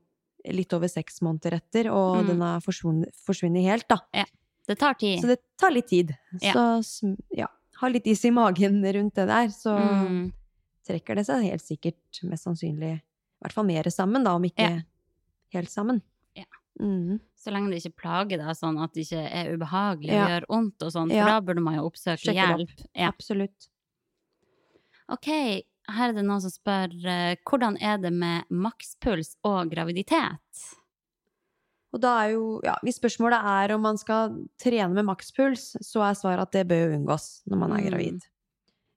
[0.53, 2.27] litt over seks måneder etter, og Mm.
[2.27, 3.97] den har forsvunnet, forsvunnet helt, da.
[4.67, 5.19] Det tar tid.
[5.21, 6.15] Så det tar litt tid.
[6.41, 6.53] Ja.
[6.81, 7.47] Så ja,
[7.81, 10.33] ha litt is i magen rundt det der, så Mm.
[10.88, 13.01] trekker det seg helt sikkert mest sannsynlig i
[13.43, 14.81] hvert fall mer sammen, da, om ikke Ja.
[15.53, 16.01] helt sammen.
[16.35, 16.45] Ja.
[16.79, 17.19] Mm.
[17.35, 20.23] Så lenge det ikke plager deg sånn at det ikke er ubehagelig Ja.
[20.23, 22.69] og gjør vondt og sånn, for da burde man jo oppsøke Sjekker hjelp.
[22.79, 22.88] opp.
[22.95, 23.67] Absolutt.
[25.09, 25.27] Ok,
[25.88, 30.39] her er det noen som spør eh, hvordan er det med makspuls og graviditet?
[31.95, 36.03] Og da er jo, ja, hvis spørsmålet er om man skal trene med makspuls, så
[36.03, 37.89] er svaret at det bør unngås når man er Mm.
[37.89, 38.25] gravid.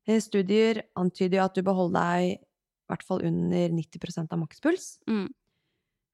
[0.08, 2.38] Eh, Studier antyder jo at du bør holde deg i
[2.88, 4.98] hvert fall under 90 av makspuls.
[5.06, 5.28] Mm.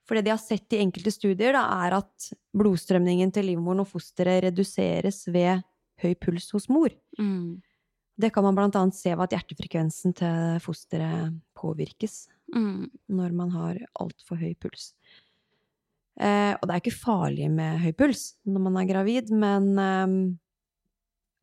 [0.04, 3.88] For det de har sett i enkelte studier, da, er at blodstrømningen til livmoren og
[3.88, 5.62] fosteret reduseres ved
[6.02, 6.90] høy puls hos mor.
[7.18, 7.62] Mm.
[8.18, 12.90] Det kan man blant annet se ved at hjertefrekvensen til fosteret påvirkes Mm.
[13.08, 14.92] når man har altfor høy puls.
[16.20, 20.12] Eh, og det er ikke farlig med høy puls når man er gravid, men eh,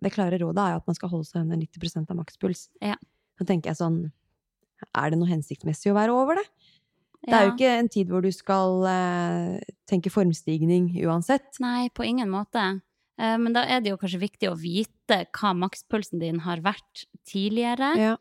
[0.02, 2.70] det klare rådet er jo at man skal holde seg under 90% av makspuls.
[2.82, 2.96] Ja.
[3.38, 4.00] Så tenker jeg sånn
[4.98, 6.46] Er det noe hensiktsmessig å være over det?
[7.22, 11.60] Det er jo ikke en tid hvor du skal eh, tenke formstigning uansett.
[11.62, 12.64] Nei, på ingen måte.
[13.22, 17.04] Eh, Men da er det jo kanskje viktig å vite hva makspulsen din har vært
[17.30, 17.92] tidligere.
[18.00, 18.16] Ja.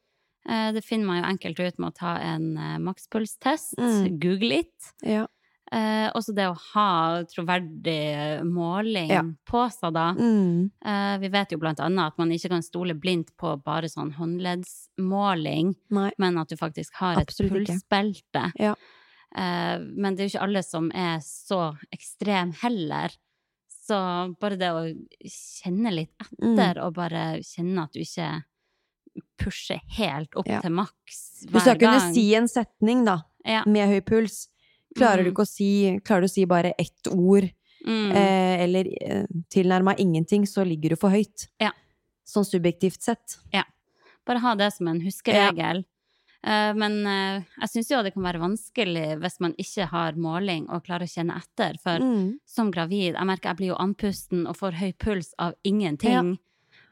[0.45, 3.79] Eh, Det finner man jo enkelt ut med å ta en eh, makspulstest.
[3.81, 4.19] Mm.
[4.21, 4.93] Google it.
[5.01, 5.25] Ja.
[5.73, 9.23] Eh, også det å ha troverdig måling Ja.
[9.47, 10.09] på seg, da.
[10.19, 10.71] Mm.
[10.85, 14.11] Eh, vi vet jo blant annet at man ikke kan stole blindt på bare sånn
[14.17, 16.11] håndleddsmåling, Nei.
[16.19, 18.53] men at du faktisk har Absolutt et pulsbelte.
[18.59, 18.75] Ja.
[19.37, 23.11] Eh, men det er jo ikke alle som er så ekstrem heller.
[23.69, 24.83] Så bare det å
[25.25, 26.59] kjenne litt Mm.
[26.59, 28.43] etter, og bare kjenne at du ikke
[29.39, 30.61] pusher helt opp Ja.
[30.61, 33.23] til maks hver gang Du skal kunne si en setning, da,
[33.67, 34.49] med høy puls.
[34.97, 35.33] Klarer du Mm.
[35.35, 37.51] ikke å si Klarer du å si bare ett ord,
[37.87, 38.11] Mm.
[38.13, 41.47] eh, eller eh, tilnærma ingenting, så ligger du for høyt.
[41.61, 41.71] Ja.
[42.27, 43.39] Sånn subjektivt sett.
[44.27, 45.85] Bare ha det som en huskeregel.
[46.45, 50.69] Eh, men eh, jeg syns jo det kan være vanskelig hvis man ikke har måling
[50.69, 51.79] og klarer å kjenne etter.
[51.83, 52.39] For Mm.
[52.47, 56.39] som gravid, jeg merker jeg blir jo andpusten og får høy puls av ingenting.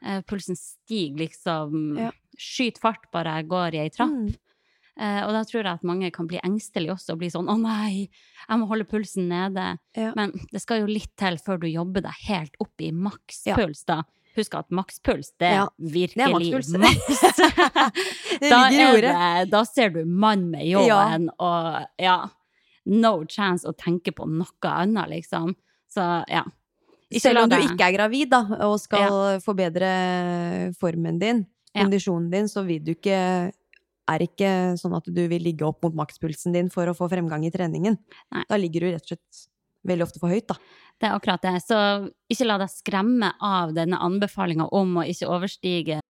[0.01, 0.21] Ja.
[0.21, 2.11] pulsen stiger liksom Ja.
[2.37, 4.09] Skyt fart bare jeg går i ei trapp.
[4.09, 4.35] Mm.
[4.99, 7.55] Eh, og da tror jeg at mange kan bli engstelige også og bli sånn 'Å
[7.61, 8.09] nei,
[8.49, 9.77] jeg må holde pulsen nede'.
[9.95, 10.11] Ja.
[10.15, 14.03] Men det skal jo litt til før du jobber deg helt opp i makspuls, da.
[14.35, 16.73] Husk at makspuls, det er Ja, virkelig makspuls.
[16.77, 17.21] maks.
[18.49, 22.29] Da, er det, da ser du mann med ljåen, og ja
[22.85, 25.55] No chance å tenke på noe annet, liksom.
[25.91, 26.43] Så ja.
[27.19, 32.63] Selv om du ikke er gravid, da, og skal forbedre formen din, kondisjonen din, så
[32.65, 33.51] vil du ikke
[34.13, 37.45] er ikke sånn at du vil ligge opp mot makspulsen din for å få fremgang
[37.47, 37.97] i treningen.
[38.35, 38.43] Nei.
[38.49, 39.47] Da ligger du rett og slett
[39.89, 40.57] veldig ofte for høyt, da.
[40.99, 41.55] Det er akkurat det.
[41.63, 41.79] Så
[42.31, 46.01] ikke la deg skremme av denne anbefalinga om å ikke overstige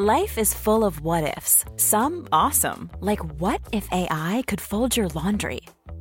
[0.00, 1.62] Life is full of what ifs.
[1.76, 5.60] Some awesome, like what if AI could fold your laundry?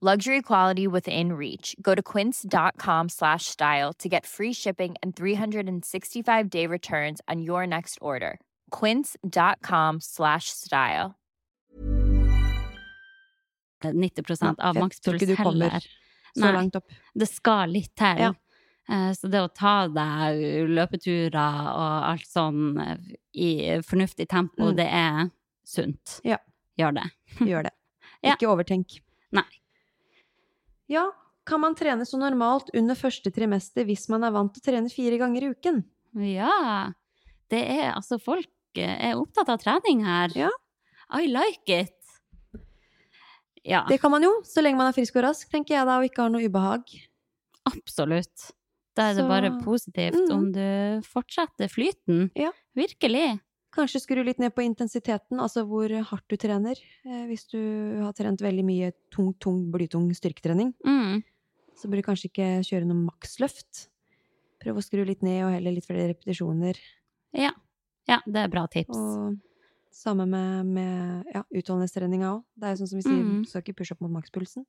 [0.00, 1.74] Luxury quality within reach.
[1.82, 7.66] Go to quince.com slash style to get free shipping and 365 day returns on your
[7.66, 8.38] next order.
[8.70, 11.16] Quince.com slash style.
[13.82, 15.80] 90% av kommer heller.
[16.34, 16.52] så Nei.
[16.52, 16.84] langt opp.
[17.14, 18.18] Det skal litt til.
[18.18, 18.32] Ja.
[18.88, 22.96] Eh, Så det å ta deg løpeturer og alt sånn eh,
[23.34, 24.76] i fornuftig tempo, Mm.
[24.76, 25.30] det er
[25.66, 26.20] sunt.
[26.24, 26.38] Ja.
[26.78, 27.10] Gjør det.
[27.40, 27.72] Gjør det.
[28.22, 28.34] Ja.
[28.34, 29.00] Ikke overtenk.
[29.32, 29.44] Nei.
[30.88, 31.10] Ja,
[31.48, 34.90] kan man trene så normalt under første trimester hvis man er vant til å trene
[34.92, 35.82] fire ganger i uken?
[36.24, 36.92] Ja.
[37.50, 40.32] Det er altså Folk eh, er opptatt av trening her.
[40.36, 40.50] Ja.
[41.14, 41.94] I like it.
[43.64, 45.98] Ja, Det kan man jo, så lenge man er frisk og rask, tenker jeg da,
[45.98, 46.84] og ikke har noe ubehag.
[47.68, 48.52] absolutt.
[48.96, 50.32] Da er det Så- bare positivt Mm.
[50.32, 52.30] om du fortsetter flyten.
[52.34, 52.50] Ja.
[52.76, 53.40] Virkelig.
[53.78, 56.78] Kanskje skru litt ned på intensiteten, altså hvor hardt du trener.
[57.06, 57.58] Eh, hvis du
[58.02, 61.22] har trent veldig mye tung, tung, blytung styrketrening, Mm.
[61.78, 63.88] så bør du kanskje ikke kjøre noe maksløft.
[64.58, 66.74] Prøv å skru litt ned og heller litt flere repetisjoner.
[67.32, 67.52] Ja.
[68.08, 68.96] ja, det er bra tips.
[68.96, 69.38] Og
[69.94, 72.42] samme med, med ja, utholdenhetstreninga òg.
[72.58, 73.42] Det er jo sånn som vi sier, Mm.
[73.44, 74.66] du skal ikke pushe opp mot makspulsen.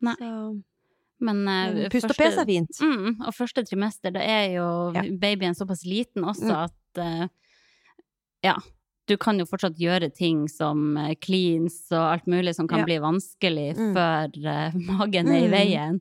[0.00, 0.14] Nei.
[0.16, 0.62] Så
[1.18, 2.68] Men, men pust og pes er fint.
[2.80, 5.02] Mm, og første trimester, da er jo Ja.
[5.02, 6.64] babyen såpass liten også Mm.
[6.64, 7.28] at eh,
[8.44, 8.56] ja,
[9.08, 12.84] du kan jo fortsatt gjøre ting som eh, cleans og alt mulig som kan Ja.
[12.84, 13.94] bli vanskelig Mm.
[13.94, 15.50] før uh, magen er i Mm.
[15.52, 16.00] veien.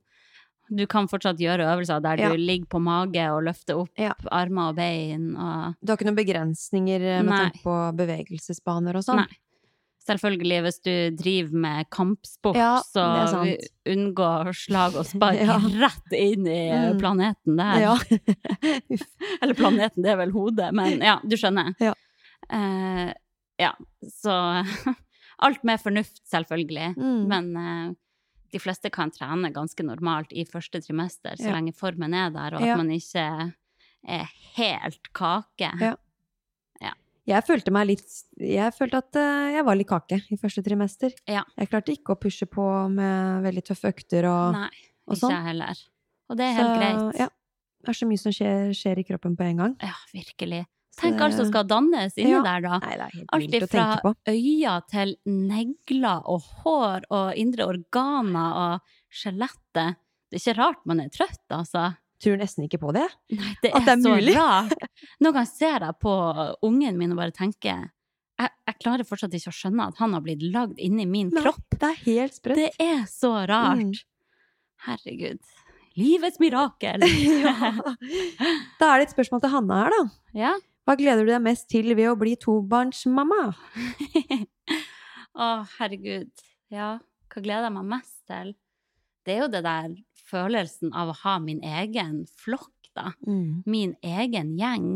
[0.72, 2.30] Du kan fortsatt gjøre øvelser der Ja.
[2.30, 4.14] du ligger på mage og løfter opp Ja.
[4.32, 7.50] armer og bein og Du har ikke noen begrensninger eh, med Nei.
[7.52, 9.18] tanke på bevegelsesbaner og sånn?
[9.18, 9.28] Nei.
[10.08, 15.58] Selvfølgelig, hvis du driver med kampsport, Ja, så unngå slag og spark Ja.
[15.58, 17.00] rett inn i Mm.
[17.00, 17.80] planeten der.
[17.82, 17.96] Ja.
[19.42, 21.74] Eller planeten, det er vel hodet, men ja, du skjønner.
[21.82, 21.94] Ja.
[22.50, 23.14] Eh,
[23.60, 23.72] ja,
[24.12, 24.36] så
[25.46, 26.96] alt med fornuft, selvfølgelig.
[26.98, 27.28] Mm.
[27.32, 27.94] Men eh,
[28.52, 31.56] de fleste kan trene ganske normalt i første trimester, så Ja.
[31.58, 32.76] lenge formen er der, og at Ja.
[32.78, 33.54] man ikke
[34.08, 35.72] er helt kake.
[35.82, 35.96] Ja.
[37.26, 38.04] Jeg følte meg litt
[38.38, 41.10] Jeg følte at eh, jeg var litt kake i første trimester.
[41.28, 41.42] Ja.
[41.58, 42.62] Jeg klarte ikke å pushe på
[42.94, 44.70] med veldig tøffe økter og, Nei,
[45.10, 45.32] og ikke sånn.
[45.34, 45.82] jeg heller.
[46.30, 47.18] Og det er helt Så, greit.
[47.24, 47.28] Ja.
[47.82, 49.74] Det er så mye som skjer, skjer i kroppen på en gang.
[49.82, 50.62] Ja, virkelig.
[50.96, 52.42] Tenk alt som skal dannes inni Ja.
[52.46, 52.80] der, da.
[52.80, 54.14] Nei, Alt på.
[54.32, 58.80] øya til negler og hår og indre organer og
[59.12, 59.98] skjelettet.
[60.32, 61.98] Det er ikke rart man er trøtt, altså.
[62.24, 63.04] Tror nesten ikke på det.
[63.36, 64.36] Nei, det er, det er så mulig.
[64.38, 64.72] rart.
[65.20, 66.14] Noen ganger ser jeg på
[66.64, 67.90] ungen min og bare tenker jeg,
[68.40, 71.76] jeg klarer fortsatt ikke å skjønne at han har blitt lagd inni min Nei, kropp.
[71.80, 72.56] Det er helt sprøtt.
[72.60, 73.80] Det er så rart.
[73.80, 73.94] Mm.
[74.88, 75.40] Herregud.
[75.96, 77.04] Livets mirakel.
[77.46, 77.72] ja.
[78.80, 80.02] Da er det et spørsmål til Hanna her, da.
[80.40, 80.56] ja.
[80.86, 83.42] Hva gleder du deg mest til ved å bli tobarnsmamma?
[85.36, 85.48] Å,
[85.80, 86.30] herregud.
[86.72, 86.92] Ja,
[87.32, 88.54] hva gleder jeg meg mest til?
[89.26, 89.96] Det er jo det der
[90.30, 93.10] følelsen av å ha min egen flokk, da.
[93.26, 93.64] Mm.
[93.66, 94.88] Min egen gjeng.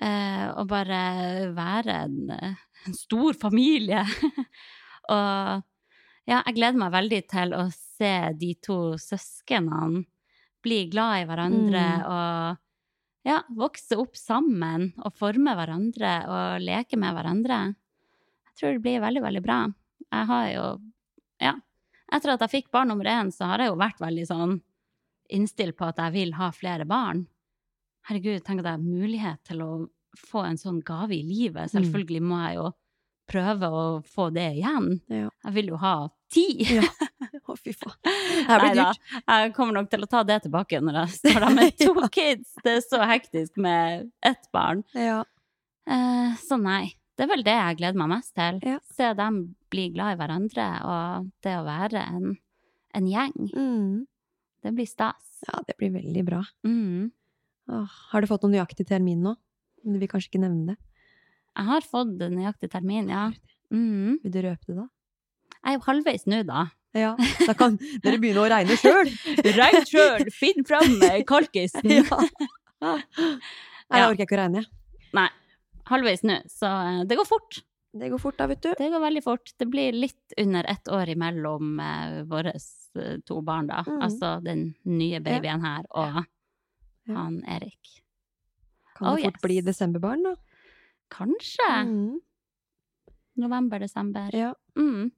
[0.00, 4.02] Eh, og bare være en, en stor familie.
[5.14, 5.62] og
[6.24, 10.06] ja, jeg gleder meg veldig til å se de to søsknene
[10.64, 12.04] bli glad i hverandre Mm.
[12.08, 12.60] og
[13.24, 17.60] ja, vokse opp sammen og forme hverandre og leke med hverandre.
[18.50, 19.58] Jeg tror det blir veldig, veldig bra.
[20.04, 20.66] Jeg har jo,
[21.42, 21.54] ja,
[22.12, 24.58] etter at jeg fikk barn nummer én, så har jeg jo vært veldig sånn
[25.34, 27.24] innstilt på at jeg vil ha flere barn.
[28.08, 29.70] Herregud, tenk at jeg har mulighet til å
[30.20, 31.64] få en sånn gave i livet.
[31.64, 31.72] Mm.
[31.72, 32.68] Selvfølgelig må jeg jo
[33.30, 35.00] prøve å få det igjen.
[35.12, 35.28] Ja.
[35.46, 35.94] Jeg vil jo ha
[36.34, 36.46] ti.
[36.76, 36.84] Ja.
[37.44, 37.96] Å, fy faen.
[38.48, 39.00] Det blir dyrt.
[39.28, 42.08] Jeg kommer nok til å ta det tilbake når jeg står der med to Ja.
[42.14, 42.54] kids.
[42.64, 44.80] Det er så hektisk med ett barn.
[44.96, 45.20] Ja.
[45.86, 46.94] Eh, så nei.
[47.14, 48.58] Det er vel det jeg gleder meg mest til.
[48.66, 48.78] Ja.
[48.96, 52.32] Se dem bli glad i hverandre, og det å være en,
[52.98, 53.36] en gjeng.
[53.52, 53.92] Mm.
[54.64, 55.36] Det blir stas.
[55.46, 56.40] ja, det blir veldig bra.
[56.66, 57.12] Mm.
[57.70, 59.36] Åh, har du fått noen nøyaktig termin nå?
[59.84, 60.80] Du vil kanskje ikke nevne det?
[61.54, 63.28] Jeg har fått nøyaktig termin, ja.
[63.74, 64.18] Mm.
[64.24, 64.86] Vil du røpe det, da?
[65.64, 66.64] Jeg er jo halvveis nå, da.
[66.94, 67.12] Ja,
[67.48, 69.08] da kan dere begynne å regne sjøl!
[69.58, 70.28] Regn sjøl!
[70.34, 70.98] Finn fram
[71.30, 71.90] kalkisen!
[71.90, 72.18] ja.
[72.84, 74.62] Nei, jeg orker ikke å regne.
[75.16, 75.28] Nei,
[75.90, 77.58] halvveis nå, så eh, det går fort.
[77.94, 78.70] Det går fort da, vet du.
[78.78, 79.52] Det går veldig fort.
[79.60, 83.84] Det blir litt under ett år imellom eh, våre eh, to barn, da.
[83.86, 84.00] Mm.
[84.06, 86.22] Altså den nye babyen her og
[87.04, 87.14] Ja.
[87.20, 88.00] han Erik.
[88.96, 89.42] Kan Oh, det fort yes.
[89.44, 90.34] bli desemberbarn, da?
[91.10, 91.68] Kanskje.
[91.86, 92.20] Mm.
[93.36, 94.30] November-desember.
[94.34, 95.10] Ja, Mm.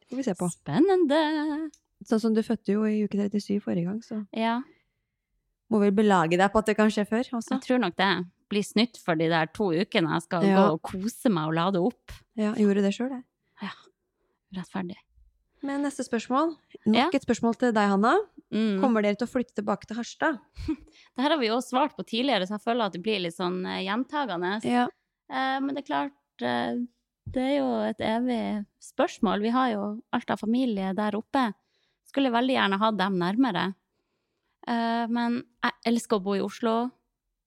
[0.00, 0.48] det får vi se på.
[0.50, 1.70] Spennende!
[2.04, 4.62] Sånn som du fødte jo i uke 37 forrige gang, så Ja,
[5.70, 7.50] må vel belage deg på at det kan skje før også.
[7.50, 8.26] jeg tror nok det.
[8.48, 10.56] Blir snytt for de der to ukene jeg skal Ja.
[10.56, 12.10] gå og kose meg og lade opp.
[12.34, 13.70] Ja, jeg gjorde det sjøl, jeg.
[14.56, 14.96] Rettferdig.
[15.66, 16.54] Men neste spørsmål.
[16.88, 18.14] Nok et spørsmål til deg, Hanna.
[18.50, 18.80] Mm.
[18.82, 20.38] Kommer dere til å flytte tilbake til Harstad?
[21.14, 23.36] Det her har vi jo svart på tidligere, så jeg føler at det blir litt
[23.36, 24.54] sånn eh, gjentagende.
[24.64, 24.86] Ja.
[25.30, 26.80] Eh, men det er klart, eh,
[27.30, 28.42] det er jo et evig
[28.82, 29.44] spørsmål.
[29.44, 29.82] Vi har jo
[30.16, 31.50] alt av familie der oppe.
[32.08, 33.66] Skulle veldig gjerne hatt dem nærmere.
[34.66, 36.78] Eh, men jeg elsker å bo i Oslo.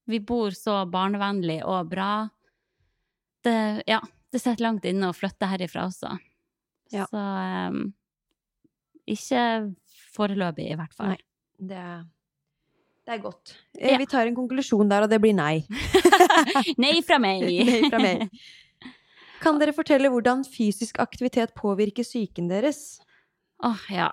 [0.06, 2.12] Vi bor så barnevennlig og bra.
[3.44, 3.58] Det,
[3.90, 4.00] ja,
[4.32, 6.14] det sitter langt inne å flytte herifra også.
[6.94, 7.08] Ja.
[7.10, 7.82] Så eh,
[9.10, 9.44] ikke
[10.16, 11.16] foreløpig, i hvert fall.
[11.16, 11.24] Nei.
[11.60, 11.86] Det
[13.04, 13.56] det er godt.
[13.78, 13.98] Eh, Ja.
[14.00, 15.66] Vi tar en konklusjon der, og det blir nei.
[16.80, 17.44] Nei fra meg!
[17.68, 18.30] Nei fra meg.
[19.44, 23.02] Kan dere fortelle hvordan fysisk aktivitet påvirker psyken deres?
[23.64, 24.08] Åh, ja.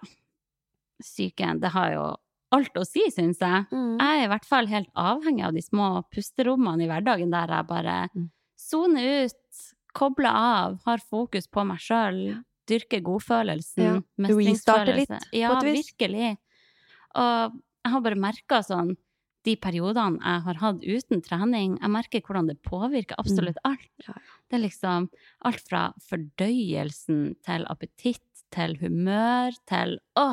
[1.01, 2.05] Syken, det har jo
[2.51, 3.69] alt å si, syns jeg.
[3.71, 3.95] Mm.
[4.03, 7.71] Jeg er i hvert fall helt avhengig av de små pusterommene i hverdagen der jeg
[7.71, 8.31] bare Mm.
[8.75, 9.61] Ut,
[9.97, 13.95] kobler av, har fokus på meg sjøl, dyrke godfølelsen, Ja,
[14.31, 15.91] du litt, på Ja, et vis.
[15.91, 16.33] virkelig.
[17.21, 18.97] Og jeg har bare merka sånn
[19.49, 23.87] de periodene jeg har hatt uten trening, jeg merker hvordan det påvirker absolutt alt.
[24.03, 24.05] Mm.
[24.07, 24.37] Ja, ja.
[24.51, 25.07] Det er liksom
[25.49, 30.27] alt fra fordøyelsen til appetitt til humør til Å,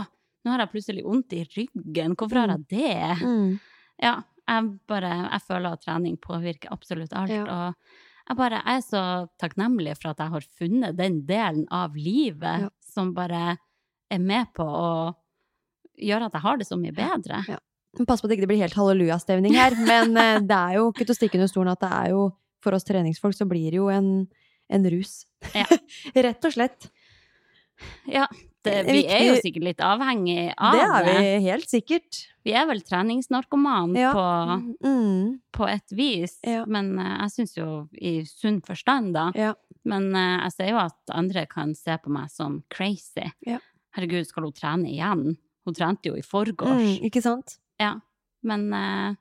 [0.43, 2.15] nå har jeg plutselig vondt i ryggen.
[2.17, 3.23] Hvorfor har jeg det?
[3.23, 3.59] Mm.
[4.01, 4.15] Ja,
[4.47, 7.31] jeg bare Jeg føler at trening påvirker absolutt alt.
[7.31, 7.45] Ja.
[7.45, 7.75] Og
[8.27, 9.01] jeg bare jeg er så
[9.39, 12.69] takknemlig for at jeg har funnet den delen av livet Ja.
[12.93, 13.57] som bare
[14.11, 14.89] er med på å
[15.97, 17.39] gjøre at jeg har det så mye bedre.
[17.47, 17.57] Ja.
[18.05, 21.05] Pass på at det ikke blir helt hallelujastemning her, men eh, det er jo ikke
[21.07, 22.27] til å stikke under stolen at det er jo
[22.63, 24.27] For oss treningsfolk så blir det jo en,
[24.73, 25.25] en rus.
[25.53, 25.65] Ja.
[26.25, 26.87] Rett og slett.
[28.09, 28.25] Ja,
[28.67, 31.13] det, En vi er jo sikkert litt avhengig av det det.
[31.15, 32.19] er vi helt sikkert.
[32.47, 34.11] Vi er vel treningsnarkoman Ja.
[34.13, 34.25] på,
[34.83, 35.39] Mm.
[35.53, 36.65] på et vis, Ja.
[36.65, 39.31] men eh, jeg syns jo i sunn forstand, da.
[39.35, 39.53] Ja.
[39.85, 43.31] Men eh, jeg ser jo at andre kan se på meg som crazy.
[43.45, 43.59] Ja.
[43.95, 45.37] Herregud, skal hun trene igjen?
[45.65, 46.99] Hun trente jo i forgårs.
[46.99, 47.57] Mm, ikke sant?
[47.79, 47.95] Ja.
[48.43, 49.15] Men eh,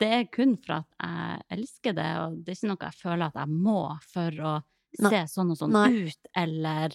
[0.00, 3.26] det er kun for at jeg elsker det, og det er ikke noe jeg føler
[3.26, 4.54] at jeg må for å
[5.00, 5.10] Nei.
[5.10, 5.88] se sånn og sånn Nei.
[6.08, 6.90] ut, eller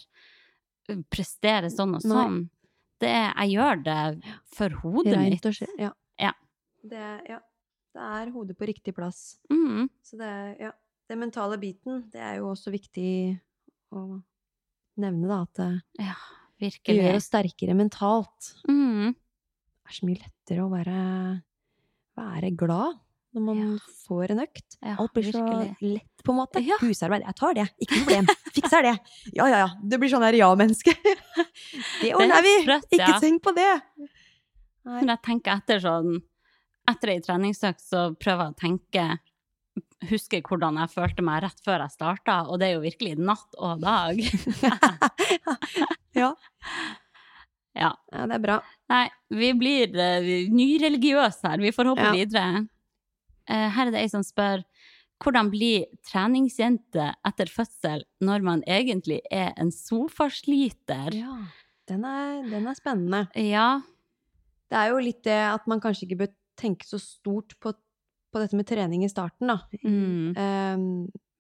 [1.10, 2.50] prestere sånn og sånn.
[3.00, 4.24] Det jeg gjør det
[4.56, 5.42] for hodet Rent mitt.
[5.56, 5.92] skje- Ja.
[6.20, 6.32] Ja.
[6.84, 7.40] Det, ja.
[7.96, 9.38] det er hodet på riktig plass.
[9.52, 10.72] Mm, Så det ja.
[11.10, 13.40] Den mentale biten, det er jo også viktig
[13.92, 14.22] å
[14.98, 16.14] nevne, da, at ja,
[16.60, 18.54] det gjør oss sterkere mentalt.
[18.70, 21.42] Mm, Det er så mye lettere å være,
[22.16, 23.00] være glad
[23.40, 23.94] når man Ja.
[24.08, 24.78] får en økt.
[24.84, 25.94] Ja, Alt blir så virkelig.
[25.96, 26.62] lett, på en måte.
[26.66, 26.78] Ja.
[26.84, 28.28] Husarbeid, jeg tar det, ikke noe problem.
[28.54, 28.94] Fikser det.
[29.34, 29.70] Ja, ja, ja.
[29.82, 30.94] Det blir sånn der ja-menneske.
[32.02, 32.54] Det ordner vi!
[32.64, 33.72] sprøtt, Ikke tenk på det!
[34.00, 35.02] Nei.
[35.02, 36.22] Men jeg tenker etter sånn
[36.90, 39.04] Etter ei treningsøkt så prøver jeg å tenke
[40.10, 43.54] Huske hvordan jeg følte meg rett før jeg starta, og det er jo virkelig natt
[43.60, 44.18] og dag.
[46.16, 46.30] ja.
[47.76, 47.92] Ja.
[48.12, 48.56] ja, det er bra.
[48.92, 51.62] Nei, vi blir uh, nyreligiøse her.
[51.64, 52.12] Vi får håpe Ja.
[52.16, 52.46] videre.
[53.50, 54.64] Eh, her er det ei som spør
[55.20, 55.74] hvordan bli
[56.08, 61.12] treningsjente etter fødsel når man egentlig er en sofasliter?
[61.18, 61.36] Ja.
[61.90, 63.26] Den er, den er spennende.
[63.36, 63.82] Ja.
[64.70, 68.44] Det er jo litt det at man kanskje ikke bør tenke så stort på, på
[68.44, 69.58] dette med trening i starten, da.
[69.82, 70.38] Mm.
[70.38, 70.86] Um,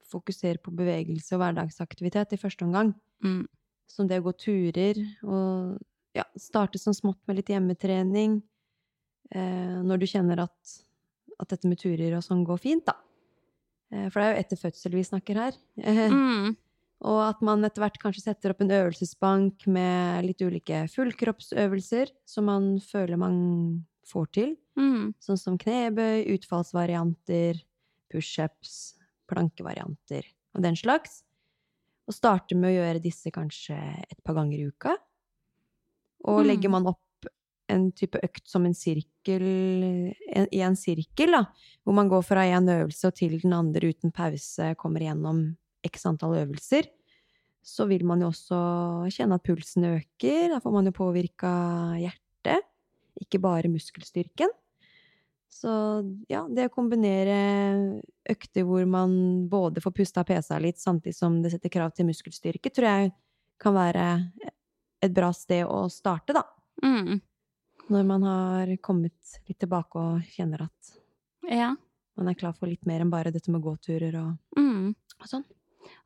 [0.09, 2.95] fokusere på bevegelse og hverdagsaktivitet i første omgang.
[3.23, 3.43] Mm.
[3.89, 5.77] Som det å gå turer og
[6.17, 8.39] ja, starte sånn smått med litt hjemmetrening.
[9.29, 10.75] Eh, når du kjenner at,
[11.39, 12.95] at dette med turer og sånn går fint, da.
[13.91, 15.53] Eh, for det er jo etter fødsel vi snakker her.
[15.81, 16.57] Eh, Mm.
[17.01, 22.43] Og at man etter hvert kanskje setter opp en øvelsesbank med litt ulike fullkroppsøvelser som
[22.45, 24.57] man føler man får til.
[24.77, 25.13] Mm.
[25.23, 27.61] Sånn som knebøy, utfallsvarianter,
[28.11, 28.95] pushups,
[29.31, 30.25] plankevarianter
[30.55, 31.23] og den slags.
[32.09, 33.77] Og starte med å gjøre disse kanskje
[34.11, 34.97] et par ganger i uka.
[36.25, 36.47] Og Mm.
[36.47, 36.99] legger man opp
[37.69, 41.43] en type økt som en sirkel, en, i en sirkel, da,
[41.85, 45.43] hvor man går fra en øvelse og til den andre uten pause, kommer gjennom
[45.85, 46.89] x antall øvelser,
[47.63, 48.59] så vil man jo også
[49.13, 50.49] kjenne at pulsen øker.
[50.53, 51.51] Da får man jo påvirka
[51.99, 52.65] hjertet,
[53.19, 54.51] ikke bare muskelstyrken.
[55.49, 55.71] Så
[56.29, 57.39] ja, det å kombinere
[58.29, 62.71] økter hvor man både får pusta pesa litt, samtidig som det setter krav til muskelstyrke,
[62.71, 63.11] tror jeg
[63.59, 64.05] kan være
[65.03, 66.45] et bra sted å starte, da.
[66.85, 67.19] Mm.
[67.89, 69.13] Når man har kommet
[69.49, 70.91] litt tilbake og kjenner at
[71.49, 71.75] Ja.
[72.17, 74.95] man er klar for litt mer enn bare dette med gåturer og, Mm.
[75.21, 75.45] og sånn.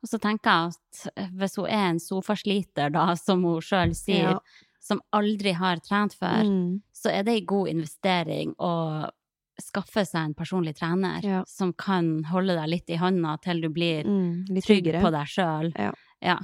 [0.02, 3.94] Og så tenker jeg at eh, hvis hun er en sofasliter, da, som hun sjøl
[3.94, 4.38] sier, Ja.
[4.80, 6.82] som aldri har trent før, Mm.
[6.94, 9.10] så er det en god investering å
[9.60, 11.44] skaffe seg en personlig trener Ja.
[11.46, 14.46] som kan holde deg litt i hånda til du blir Mm.
[14.62, 15.72] Trygg på deg sjøl.
[16.22, 16.38] Ja.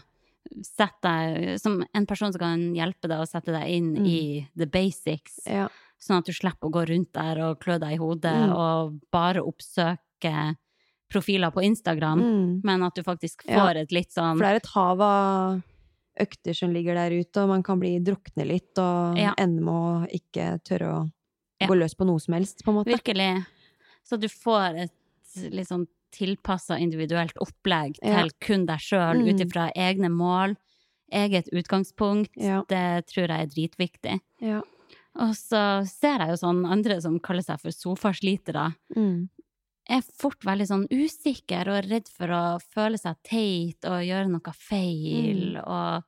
[0.79, 0.89] Ja.
[1.03, 4.07] Deg som en person som kan hjelpe deg å sette deg inn Mm.
[4.07, 5.69] i the basics, Ja.
[6.01, 8.53] sånn at du slipper å gå rundt der og klø deg i hodet Mm.
[8.57, 10.57] og bare oppsøke
[11.11, 12.61] profiler på Instagram, Mm.
[12.65, 13.67] men at du faktisk Ja.
[13.67, 15.63] får et litt sånn For det er et hav av
[16.19, 19.35] økter som ligger der ute, og man kan bli drukne litt og Ja.
[19.39, 21.13] ende med å ikke tørre å
[21.61, 21.67] Ja.
[21.67, 22.87] gå løs på noe som helst, på en måte.
[22.99, 23.47] Virkelig.
[24.05, 24.93] Så du får et
[25.53, 28.23] litt sånn tilpassa individuelt opplegg Ja.
[28.23, 29.29] til kun deg sjøl, Mm.
[29.29, 30.57] ut ifra egne mål,
[31.13, 32.31] eget utgangspunkt.
[32.37, 32.63] Ja.
[32.69, 34.21] Det tror jeg er dritviktig.
[34.41, 34.63] Ja.
[35.17, 39.29] Og så ser jeg jo sånn andre som kaller seg for sofaslitere, Mm.
[39.89, 44.53] er fort veldig sånn usikker og redd for å føle seg teit og gjøre noe
[44.55, 45.57] feil.
[45.57, 45.67] Mm.
[45.67, 46.05] Og,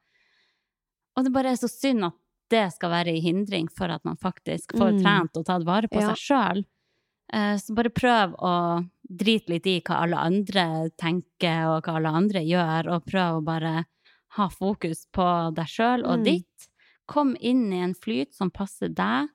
[1.17, 2.15] og det bare er så synd at
[2.49, 5.03] det skal være en hindring for at man faktisk får Mm.
[5.03, 6.15] trent og tatt vare på Ja.
[6.15, 6.65] seg sjøl.
[7.59, 8.89] Så bare prøv å
[9.19, 10.65] drit litt i hva alle andre
[11.01, 13.85] tenker, og hva alle andre gjør, og prøv å bare
[14.39, 16.25] ha fokus på deg sjøl og Mm.
[16.25, 16.69] ditt.
[17.07, 19.29] Kom inn i en flyt som passer deg.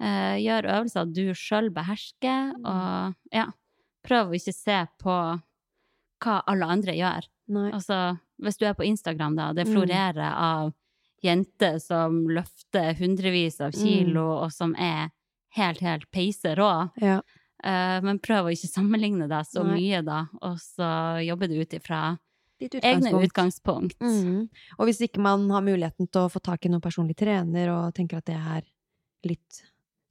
[0.00, 3.46] Uh, gjør øvelser du sjøl behersker, og ja,
[4.06, 5.16] prøv å ikke se på
[6.22, 7.26] hva alle andre gjør.
[7.48, 7.70] Nei.
[7.72, 9.74] Altså, hvis du er på Instagram, da, det Mm.
[9.74, 10.72] florerer av
[11.22, 15.10] jenter som løfter hundrevis av kilo, og som er
[15.56, 16.90] helt, helt peiserå.
[17.02, 17.20] Ja.
[17.62, 19.76] Eh, men prøv å ikke sammenligne deg så Nei.
[19.80, 22.18] mye, da, og så jobber du ut ifra
[22.60, 23.96] Ditt egne utgangspunkt.
[23.96, 24.00] utgangspunkt.
[24.00, 24.48] Mhm.
[24.78, 27.94] Og hvis ikke man har muligheten til å få tak i noen personlig trener, og
[27.94, 28.62] tenker at det er
[29.24, 29.62] litt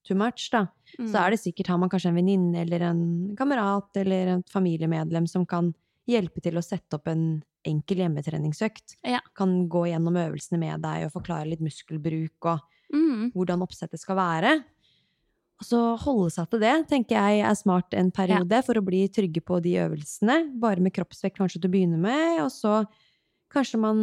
[0.06, 1.08] too much, da, Mm.
[1.12, 5.28] så er det sikkert, har man kanskje en venninne eller en kamerat eller et familiemedlem
[5.30, 5.74] som kan
[6.08, 8.96] hjelpe til å sette opp en enkel hjemmetreningsøkt.
[9.06, 9.20] Ja.
[9.36, 13.32] Kan gå gjennom øvelsene med deg og forklare litt muskelbruk og Mm.
[13.34, 14.64] hvordan oppsettet skal være.
[15.60, 19.02] Og så holde seg til det, tenker jeg er smart en periode, for å bli
[19.12, 20.38] trygge på de øvelsene.
[20.60, 22.86] Bare med kroppsvekt kanskje til å begynne med, og så
[23.52, 24.00] kanskje man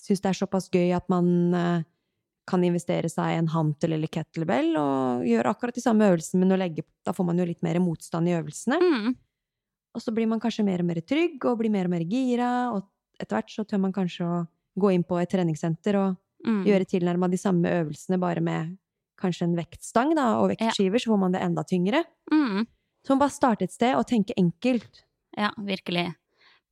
[0.00, 1.84] syns det er såpass gøy at man eh,
[2.48, 6.56] kan investere seg i en hantel eller kettlebell, og gjøre akkurat de samme øvelsene, men
[6.60, 8.80] legge Da får man jo litt mer motstand i øvelsene.
[8.80, 9.14] Mm.
[9.94, 12.72] Og så blir man kanskje mer og mer trygg, og blir mer og mer gira,
[12.72, 12.88] og
[13.20, 14.44] etter hvert så tør man kanskje å
[14.80, 16.64] gå inn på et treningssenter og Mm.
[16.68, 18.74] gjøre tilnærma de samme øvelsene, bare med
[19.20, 22.04] kanskje en vektstang da, og vektskiver, så får man det enda tyngre.
[22.32, 22.66] Mm.
[23.04, 25.04] Så man bare starte et sted og tenke enkelt.
[25.36, 26.12] Ja, virkelig.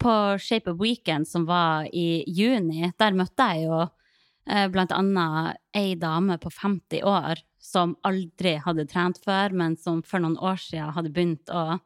[0.03, 5.61] På Shape of Weekend, som var i juni, der møtte jeg jo eh, blant annet
[5.77, 10.59] ei dame på 50 år som aldri hadde trent før, men som for noen år
[10.59, 11.79] siden hadde begynt å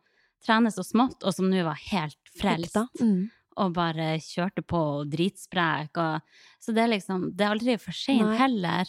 [0.46, 2.78] trene så smått, og som nå var helt frelst.
[3.00, 3.28] Mm.
[3.60, 5.96] Og bare kjørte på og dritsprek.
[6.00, 8.88] Og, så det er liksom Det er aldri for seint heller.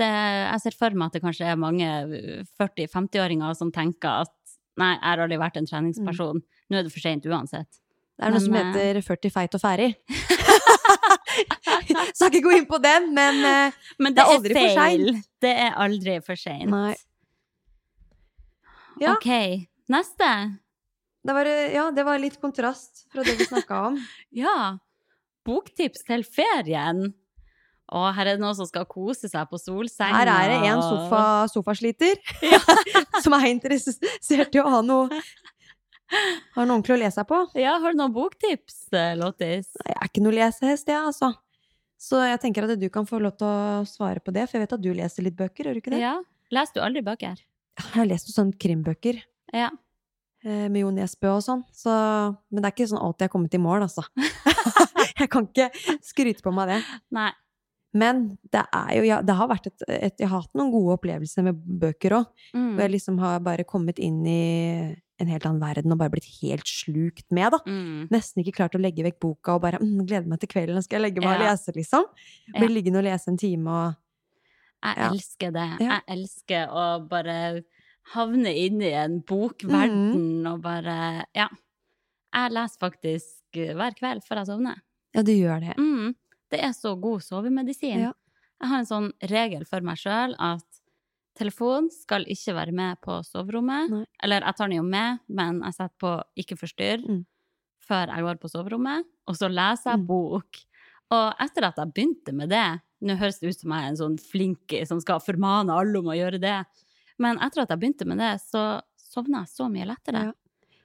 [0.00, 1.88] Det, jeg ser for meg at det kanskje er mange
[2.60, 4.32] 40-50-åringer som tenker at
[4.80, 6.40] nei, jeg har aldri vært en treningsperson.
[6.42, 7.68] Nå er det for seint uansett.
[8.16, 9.90] Det er noe Men, som eh, heter 40 feit og ferdig.
[12.16, 15.28] Skal ikke gå inn på den, men eh, Men Det det, er aldri for seint.
[15.42, 16.72] Det er aldri for seint.
[19.00, 19.14] Ja.
[19.16, 19.30] OK.
[19.92, 20.28] Neste.
[21.26, 23.94] det var, eh, ja, det var litt kontrast fra det vi snakka om.
[24.44, 24.78] Ja.
[25.42, 27.08] Boktips til ferien.
[27.92, 30.14] Og her er det noen som skal kose seg på solseng.
[30.16, 31.22] Her er det en sofa,
[31.52, 32.16] sofasliter
[33.24, 35.08] som er interessert i å ha noe
[36.56, 37.38] Har noe ordentlig å lese på.
[37.56, 39.70] Ja, har du noen boktips, eh, Lottis?
[39.80, 41.30] Jeg er ikke noe lesehest, jeg, altså.
[42.02, 44.66] Så jeg tenker at du kan få lov til å svare på det, for jeg
[44.66, 46.02] vet at du leser litt bøker, gjør du ikke det?
[46.02, 46.16] Ja.
[46.52, 47.40] Leser du aldri bøker?
[47.80, 49.22] Jeg har lest sånne krimbøker
[49.56, 49.70] Ja.
[50.44, 51.92] eh, med Jo Nesbø og sånn, så
[52.50, 54.04] Men det er ikke sånn alltid jeg har kommet i mål, altså.
[55.22, 55.70] jeg kan ikke
[56.04, 56.80] skryte på meg det.
[57.14, 57.30] Nei.
[57.94, 60.94] Men det er jo ja, Det har vært et, et Jeg har hatt noen gode
[60.96, 62.26] opplevelser med bøker òg.
[62.54, 62.70] Mm.
[62.74, 66.26] Hvor jeg liksom har bare kommet inn i en helt annen verden og bare blitt
[66.40, 67.58] helt slukt med, da.
[67.68, 68.08] Mm.
[68.10, 70.82] Nesten ikke klart å legge vekk boka og bare mm, gleder meg til kvelden, nå
[70.82, 72.08] skal jeg legge meg og lese, liksom.
[72.56, 72.74] Blir Ja.
[72.74, 73.94] liggende og lese en time og
[74.82, 75.10] Jeg Ja.
[75.12, 75.68] elsker det.
[75.84, 76.00] Ja.
[76.00, 77.62] Jeg elsker å bare
[78.16, 80.46] havne inn i en bokverden Mm.
[80.54, 81.46] og bare Ja.
[82.34, 84.80] Jeg leser faktisk eh, hver kveld før jeg sovner.
[85.14, 85.76] Ja, du gjør det.
[85.78, 86.14] Mm.
[86.52, 87.98] Det er så god sovemedisin.
[88.08, 88.12] Ja.
[88.62, 90.66] Jeg har en sånn regel for meg sjøl at
[91.38, 93.90] telefon skal ikke være med på soverommet.
[93.90, 94.04] Nei.
[94.22, 96.12] Eller jeg tar den jo med, men jeg setter på
[96.44, 97.22] ikke forstyrr Mm.
[97.88, 99.04] før jeg går på soverommet.
[99.26, 100.06] Og så leser jeg Mm.
[100.06, 100.60] bok.
[101.10, 103.96] Og etter at jeg begynte med det Nå høres det ut som jeg er en
[103.96, 106.64] sånn flink som skal formane alle om å gjøre det.
[107.18, 110.22] Men etter at jeg begynte med det, så sovna jeg så mye lettere.
[110.26, 110.32] Ja.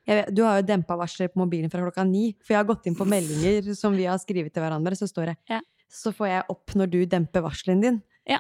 [0.08, 2.68] Jeg vet, du har jo dempa varsler på mobilen fra klokka ni, for jeg har
[2.70, 5.62] gått inn på meldinger som vi har skrevet til hverandre, så står det Ja.
[5.92, 7.98] Så får jeg opp når du demper varselen din.
[8.28, 8.40] Ja.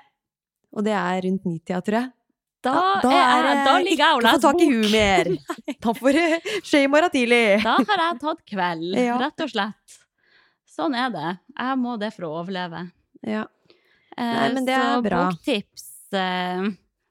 [0.75, 2.11] Og det er rundt nitida, tror jeg.
[2.65, 5.29] Da, da er, det da ligger jeg og Ikke få tak i huet mer!
[5.85, 7.43] Da får det skje i morgen tidlig!
[7.63, 9.99] Da har jeg tatt kveld, rett og slett.
[10.77, 11.29] Sånn er det.
[11.55, 12.81] Jeg må det for å overleve.
[13.25, 13.45] Ja.
[14.17, 15.21] Eh, Nei, men det så er bra.
[15.29, 15.87] boktips
[16.17, 16.67] eh,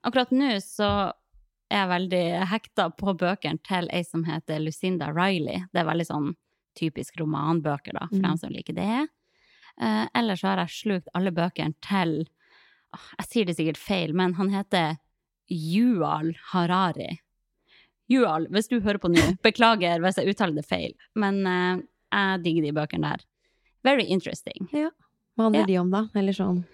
[0.06, 0.90] Akkurat nå så
[1.70, 5.64] er veldig hekta på bøkene til ei som heter Lucinda Riley.
[5.72, 6.28] Det er veldig sånn
[6.78, 8.22] typisk romanbøker, da, for Mm.
[8.22, 9.08] dem som liker det.
[9.80, 12.26] Eh, ellers så har jeg slukt alle bøkene til
[12.94, 14.96] åh, Jeg sier det sikkert feil, men han heter
[15.50, 17.18] Yual Harari.
[18.08, 22.42] Yual, hvis du hører på nå, beklager hvis jeg uttaler det feil, men eh, jeg
[22.44, 23.24] digger de bøkene der.
[23.84, 24.68] Very interesting.
[24.72, 24.90] Hva
[25.48, 25.66] handler Ja.
[25.66, 26.04] de om, da?
[26.14, 26.64] Eller sånn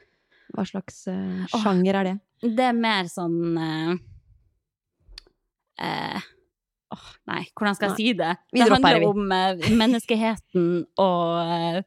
[0.55, 1.47] Hva slags Åh.
[1.63, 2.21] sjanger er det?
[2.43, 3.97] Det er mer sånn eh,
[5.81, 6.29] eh,
[6.93, 8.35] åh, Nei, hvordan skal jeg si det?
[8.53, 10.71] Det handler om eh, menneskeheten
[11.01, 11.83] og eh,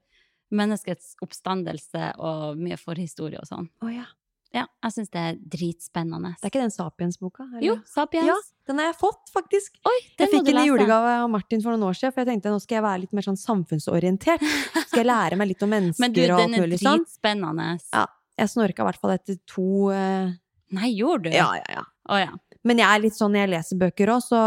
[0.56, 3.68] menneskets oppstandelse og mye forhistorie og sånn.
[3.84, 4.08] Oh, ja.
[4.56, 6.30] Ja, jeg syns det er dritspennende.
[6.38, 7.44] Det er ikke den Sapiens-boka?
[7.64, 8.30] Jo, Sapiens.
[8.30, 8.36] Ja,
[8.70, 9.82] den har jeg fått, faktisk.
[9.84, 12.24] Oi, den Jeg fikk du den i julegave av Martin for noen år siden, for
[12.24, 14.46] jeg tenkte nå skal jeg være litt mer sånn samfunnsorientert.
[14.86, 17.04] Skal jeg lære meg litt om mennesker Men du, og alt den er mulig sånn.
[17.04, 17.68] dritspennende.
[17.92, 18.06] Ja.
[18.40, 20.32] Jeg snorka i hvert fall etter to uh...
[20.76, 21.36] Nei, gjorde du?
[21.36, 21.84] Ja, ja, ja.
[22.16, 22.32] Å ja.
[22.66, 24.40] Men jeg er litt sånn når jeg leser bøker òg, så,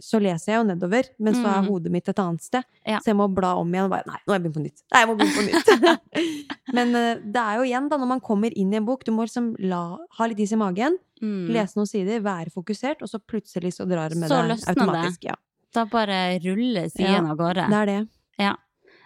[0.00, 1.08] så leser jeg jo nedover.
[1.20, 1.66] Men så er Mm.
[1.68, 2.64] hodet mitt et annet sted.
[2.86, 2.98] Ja.
[3.04, 4.80] Så jeg må bla om igjen og bare Nei, nå må jeg begynne på nytt.
[4.94, 6.08] Nei, jeg må begynne på nytt.
[6.78, 9.12] Men eh, det er jo igjen, da, når man kommer inn i en bok, du
[9.12, 9.82] må liksom la,
[10.18, 11.48] ha litt is i magen, Mm.
[11.50, 14.66] lese noen sider, være fokusert, og så plutselig så drar det med Så deg løsner
[14.70, 14.78] det.
[14.78, 15.24] automatisk.
[15.26, 15.34] Ja,
[15.74, 17.64] Da bare ruller sidene Ja, av gårde.
[17.68, 18.08] det er det.
[18.38, 18.52] Ja.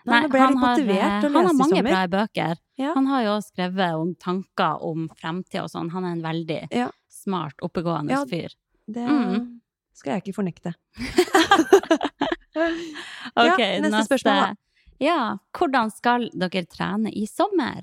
[0.04, 2.56] Nei, Nei, han har, eh, til å Han har mange bra bøker.
[2.76, 2.92] Ja.
[2.94, 5.90] Han har jo også skrevet om tanker om fremtid og sånn.
[5.90, 6.90] Han er en veldig Ja.
[7.22, 8.24] Smart, oppegående Ja.
[8.28, 8.54] fyr.
[8.90, 9.60] Det Mm.
[9.94, 10.74] skal jeg ikke fornekte.
[13.36, 14.54] Ok, neste spørsmål, da.
[15.02, 15.18] Ja,
[15.56, 17.80] hvordan skal dere trene i sommer?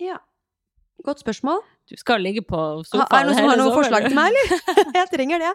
[0.00, 0.18] Ja.
[1.04, 1.60] Godt spørsmål.
[1.90, 3.18] Du skal ligge på Ha, her.
[3.18, 4.94] er det noen som har noen forslag til meg, eller?
[5.00, 5.52] jeg trenger det.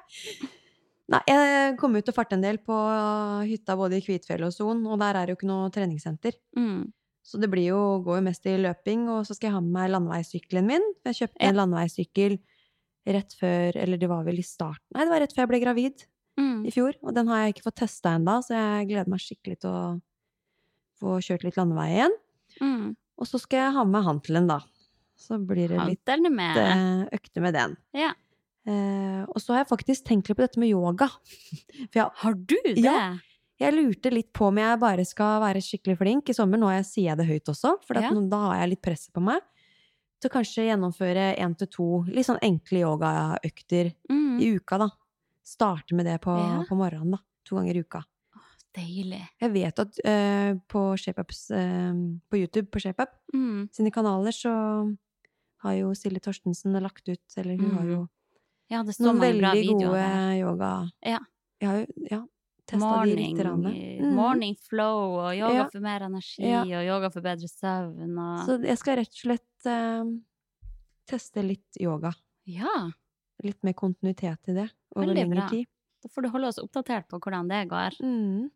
[1.09, 2.75] Nei, jeg kom ut og farte en del på
[3.49, 6.35] hytta både i Kvitfjell og Son, og der er det jo ikke noe treningssenter.
[6.59, 6.91] Mm.
[7.25, 9.73] Så det blir jo, går jo mest i løping, og så skal jeg ha med
[9.73, 10.85] meg landeveissykkelen min.
[11.07, 11.49] Jeg kjøpte Ja.
[11.49, 12.37] en landeveissykkel
[13.15, 15.59] rett før, eller det var vel i starten Nei, det var rett før jeg ble
[15.65, 16.05] gravid
[16.39, 16.61] Mm.
[16.63, 19.57] i fjor, og den har jeg ikke fått testa ennå, så jeg gleder meg skikkelig
[19.59, 19.81] til å
[21.01, 22.13] få kjørt litt landevei igjen.
[22.63, 22.85] Mm.
[23.19, 24.61] Og så skal jeg ha med hantelen, da.
[25.19, 27.09] Så blir det litt med.
[27.11, 27.75] økte med den.
[27.93, 28.13] Ja.
[28.69, 31.09] Eh, og så har jeg faktisk tenkt litt på dette med yoga.
[31.95, 32.77] Jeg, Har du det?
[32.83, 33.17] Ja.
[33.59, 36.57] jeg lurte litt på om jeg bare skal være skikkelig flink i sommer.
[36.61, 38.11] Nå sier jeg det høyt også, for Ja.
[38.11, 39.41] nå, da har jeg litt presset på meg.
[40.19, 44.39] Til kanskje gjennomføre én til to litt sånn enkle yogaøkter Mm.
[44.41, 44.89] i uka, da.
[45.43, 46.63] Starte med det på, Ja.
[46.67, 47.17] på morgenen, da.
[47.45, 48.03] To ganger i uka.
[48.75, 49.21] Deilig.
[49.41, 51.93] Jeg vet at uh, på ShapeUps uh,
[52.29, 53.69] på YouTube, på ShapeUp Mm.
[53.73, 54.97] sine kanaler, så
[55.63, 57.89] har jo Silje Torstensen lagt ut, eller hun har Mm.
[57.91, 58.09] jo
[58.69, 60.91] Ja, det står noen veldig gode yoga...
[61.03, 61.17] Ja.
[61.59, 62.25] Jeg har jo ja,
[62.77, 64.13] Morning, Mm.
[64.13, 65.69] morning flow og yoga Ja.
[65.71, 66.61] for mer energi Ja.
[66.61, 70.03] og yoga for bedre søvn og Så jeg skal rett og slett eh,
[71.09, 72.13] teste litt yoga.
[72.49, 72.91] Ja,
[73.43, 75.49] Litt mer kontinuitet i det over Veldig lengre bra.
[75.49, 75.67] tid.
[76.03, 77.95] da får du holde oss oppdatert på hvordan det går.
[78.03, 78.49] Mm.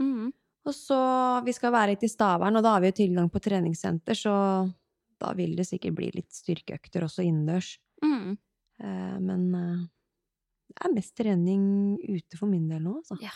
[0.00, 0.32] Mm.
[0.66, 0.98] Og så,
[1.46, 4.34] vi skal være litt i Stavern, og da har vi jo tilgang på treningssenter, så
[5.20, 7.76] da vil det sikkert bli litt styrkeøkter også innendørs.
[8.02, 8.34] Mm.
[8.82, 9.86] Eh, men eh,
[10.74, 11.64] det er mest trening
[12.02, 13.16] ute for min del nå, altså.
[13.22, 13.30] Ja.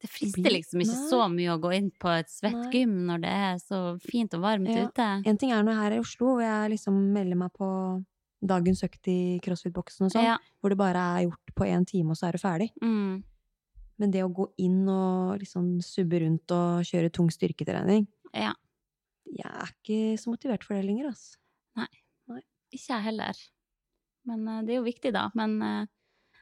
[0.00, 1.08] Det frister liksom ikke Nei.
[1.10, 2.70] så mye å gå inn på et svett Nei.
[2.70, 4.84] gym når det er så fint og varmt Ja.
[4.86, 5.06] ute.
[5.26, 8.04] En ting er nå her i Oslo, hvor jeg liksom melder meg på
[8.46, 10.36] dagens økt i crossfit-boksen og sånn, Ja.
[10.62, 12.70] hvor det bare er gjort på én time, og så er du ferdig.
[12.80, 13.24] Mm.
[13.98, 18.52] Men det å gå inn og liksom subbe rundt og kjøre tung styrketrening Ja.
[19.26, 21.36] Jeg er ikke så motivert for det lenger, altså.
[21.76, 21.86] Nei,
[22.72, 23.34] Ikke jeg heller.
[24.26, 25.30] Men eh, det er jo viktig, da.
[25.34, 25.86] Men eh,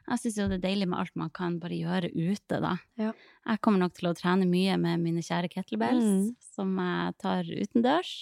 [0.08, 2.76] jeg syns jo det er deilig med alt man kan bare gjøre ute, da.
[3.00, 3.12] Ja.
[3.46, 6.36] Jeg kommer nok til å trene mye med mine kjære kettlebells, Mm.
[6.54, 8.12] som jeg tar utendørs.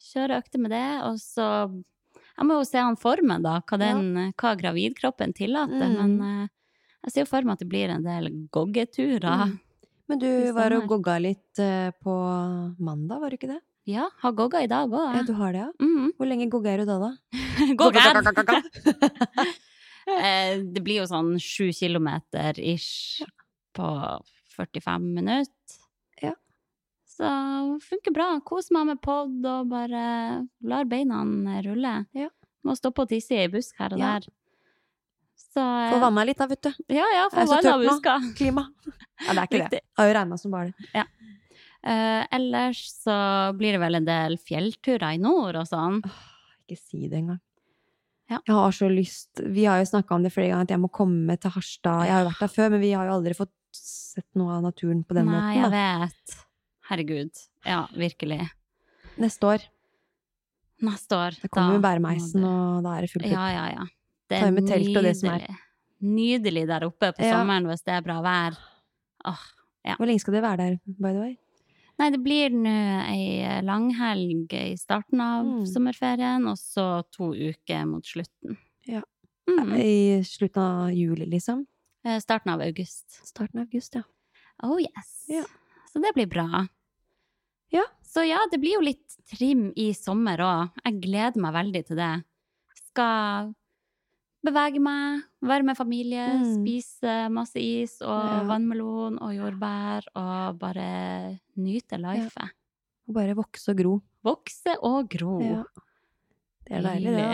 [0.00, 1.46] Kjøre økter med det, og så
[2.40, 5.90] Jeg må jo se an formen, da, hva, den, hva gravidkroppen tillater.
[5.90, 5.96] Mm.
[5.98, 6.48] Men eh,
[7.04, 9.50] jeg ser jo for meg at det blir en del goggeturer.
[9.50, 9.58] Mm.
[10.08, 12.14] Men du var og gogga litt eh, på
[12.80, 13.60] mandag, var du ikke det?
[13.90, 15.14] Ja, har gogga i dag òg.
[15.18, 15.70] Ja, du har det, ja?
[15.84, 16.12] Mm.
[16.16, 17.12] Hvor lenge gogger du da, da?
[17.80, 18.22] Gogger!
[20.18, 23.22] Eh, det blir jo sånn sju kilometer ish
[23.76, 23.88] på
[24.56, 25.78] 45 minutter.
[26.22, 26.34] Ja.
[27.08, 27.30] Så
[27.84, 28.28] funker bra.
[28.44, 30.02] Kos meg med pod og bare
[30.62, 31.22] lar beina
[31.64, 31.94] rulle.
[32.16, 32.28] Ja.
[32.66, 34.18] Må stoppe og tisse i ei busk her og Ja.
[34.18, 34.28] der.
[35.50, 36.70] Så eh, Få vanna litt, da, vet du.
[36.94, 37.88] Ja, ja, få så vann tørt av nå.
[37.88, 38.18] buska.
[38.38, 38.66] Klima.
[39.26, 39.62] Ja, det er ikke.
[39.64, 39.80] Riktig.
[39.80, 41.06] Det har jo regna som bare det.
[41.82, 43.16] Eh, ellers så
[43.56, 46.02] blir det vel en del fjellturer i nord og sånn.
[46.68, 47.40] Ikke si det engang.
[48.30, 48.38] Ja.
[48.46, 50.90] Jeg har så lyst Vi har jo snakka om det flere ganger, at jeg må
[50.94, 52.04] komme til Harstad.
[52.06, 54.62] Jeg har jo vært der før, men vi har jo aldri fått sett noe av
[54.62, 55.60] naturen på den Nei, måten.
[55.62, 56.36] jeg vet.
[56.90, 57.42] Herregud.
[57.66, 58.40] Ja, virkelig.
[59.18, 59.66] Neste år.
[60.82, 61.36] Neste år.
[61.42, 63.38] Det kommer jo bæremeisen, og da er det fullt det- opp.
[63.38, 63.84] Ja, ja, ja.
[64.30, 65.46] Det er med telt og det som er.
[66.00, 66.66] nydelig.
[66.66, 67.34] Der oppe på Ja.
[67.34, 68.56] sommeren hvis det er bra vær.
[69.26, 69.42] Åh.
[69.98, 71.36] Hvor lenge skal dere være der, by the way?
[72.00, 72.70] Nei, det blir nå
[73.12, 75.66] ei langhelg i starten av Mm.
[75.68, 78.56] sommerferien, og så to uker mot slutten.
[78.88, 79.02] Ja.
[79.50, 79.74] Mm.
[79.76, 81.66] I slutten av juli, liksom?
[82.04, 83.20] Eh, Starten av august.
[83.26, 84.02] Starten av august, ja.
[84.62, 85.26] Oh yes.
[85.28, 85.44] Ja.
[85.92, 86.66] Så det blir bra.
[87.70, 87.84] Ja.
[88.02, 90.70] Så ja, det blir jo litt trim i sommer òg.
[90.84, 92.24] Jeg gleder meg veldig til det.
[92.90, 93.54] Skal
[94.44, 96.54] bevege meg, være med familie, Mm.
[96.60, 98.42] spise masse is og Ja.
[98.48, 102.36] vannmelon og jordbær og bare nyte life.
[103.08, 104.02] Og bare vokse og gro.
[104.24, 105.40] Vokse og gro.
[105.40, 105.62] Ja.
[106.66, 107.26] Det er deilig, det.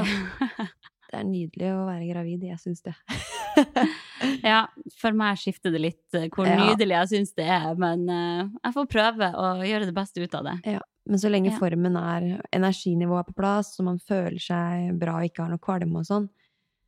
[0.58, 0.66] da.
[1.06, 2.94] Det er nydelig å være gravid, jeg syns det.
[4.44, 4.66] ja,
[4.98, 8.74] for meg skifter det litt eh, hvor nydelig jeg syns det er, men eh, jeg
[8.74, 10.56] får prøve å gjøre det beste ut av det.
[10.76, 10.80] Ja.
[11.06, 11.58] Men så lenge Ja.
[11.60, 15.62] formen er energinivået er på plass, og man føler seg bra og ikke har noe
[15.62, 16.28] kvalme og sånn,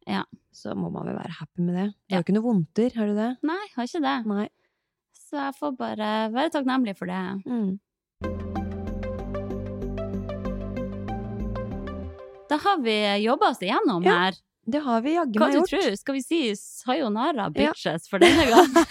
[0.08, 0.22] Ja.
[0.52, 1.86] så må man vel være happy med det.
[1.92, 2.16] Du Ja.
[2.16, 3.28] har jo ikke noe vondter, har du det?
[3.46, 4.16] Nei, har ikke det.
[4.26, 4.48] Nei.
[5.14, 7.44] Så jeg får bare være takknemlig for det.
[7.46, 7.78] Mm.
[12.48, 14.34] Da har vi jobba oss igjennom Ja, her.
[14.68, 15.96] Det har vi jaggu Hva du tror?
[15.96, 17.72] Skal vi si sayonara, Ja.
[17.72, 18.68] bitches, for denne gang?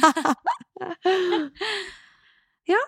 [2.68, 2.80] Ja.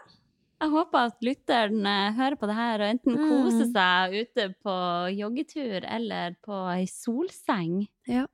[0.60, 3.30] Jeg håper at lytteren eh, hører på det her og enten Mm.
[3.30, 4.74] koser seg ute på
[5.16, 7.88] joggetur eller på ei solseng.
[8.08, 8.26] Ja.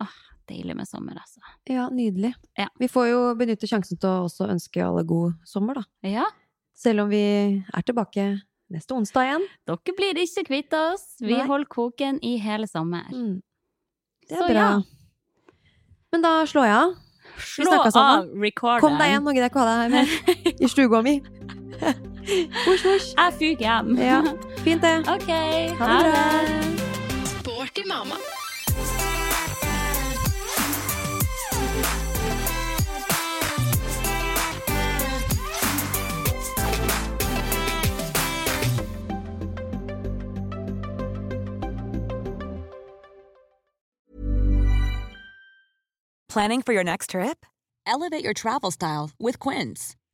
[0.00, 0.14] Åh,
[0.48, 1.40] deilig med sommer, altså.
[1.68, 2.34] ja, nydelig.
[2.58, 2.68] Ja.
[2.78, 5.84] Vi får jo benytte sjansen til å også ønske alle god sommer, da.
[6.06, 6.26] Ja,
[6.74, 7.20] Selv om vi
[7.62, 8.40] er tilbake
[8.72, 9.44] neste onsdag igjen.
[9.68, 11.16] dere blir ikke kvitt oss.
[11.20, 11.46] Vi Nei.
[11.46, 13.04] holder koken i hele sommer.
[13.12, 13.40] Mm.
[14.28, 14.54] Det er Så bra.
[14.54, 14.82] ja.
[16.12, 16.94] Men da slår jeg av.
[17.38, 18.80] Slå av recorderen.
[18.80, 20.06] Kom deg hjem, nå gidder jeg ikke ha deg her.
[20.64, 21.14] I stua mi.
[22.22, 23.08] Hosj, hosj.
[23.18, 23.96] Jeg fyker hjem.
[23.98, 24.20] Ja,
[24.62, 24.98] fint det.
[25.10, 25.28] OK,
[25.78, 27.32] Ha ha det det.
[27.40, 28.16] Sporty mamma.
[46.28, 47.44] Planning for your next trip?
[47.86, 49.96] Elevate your travel style with Quince.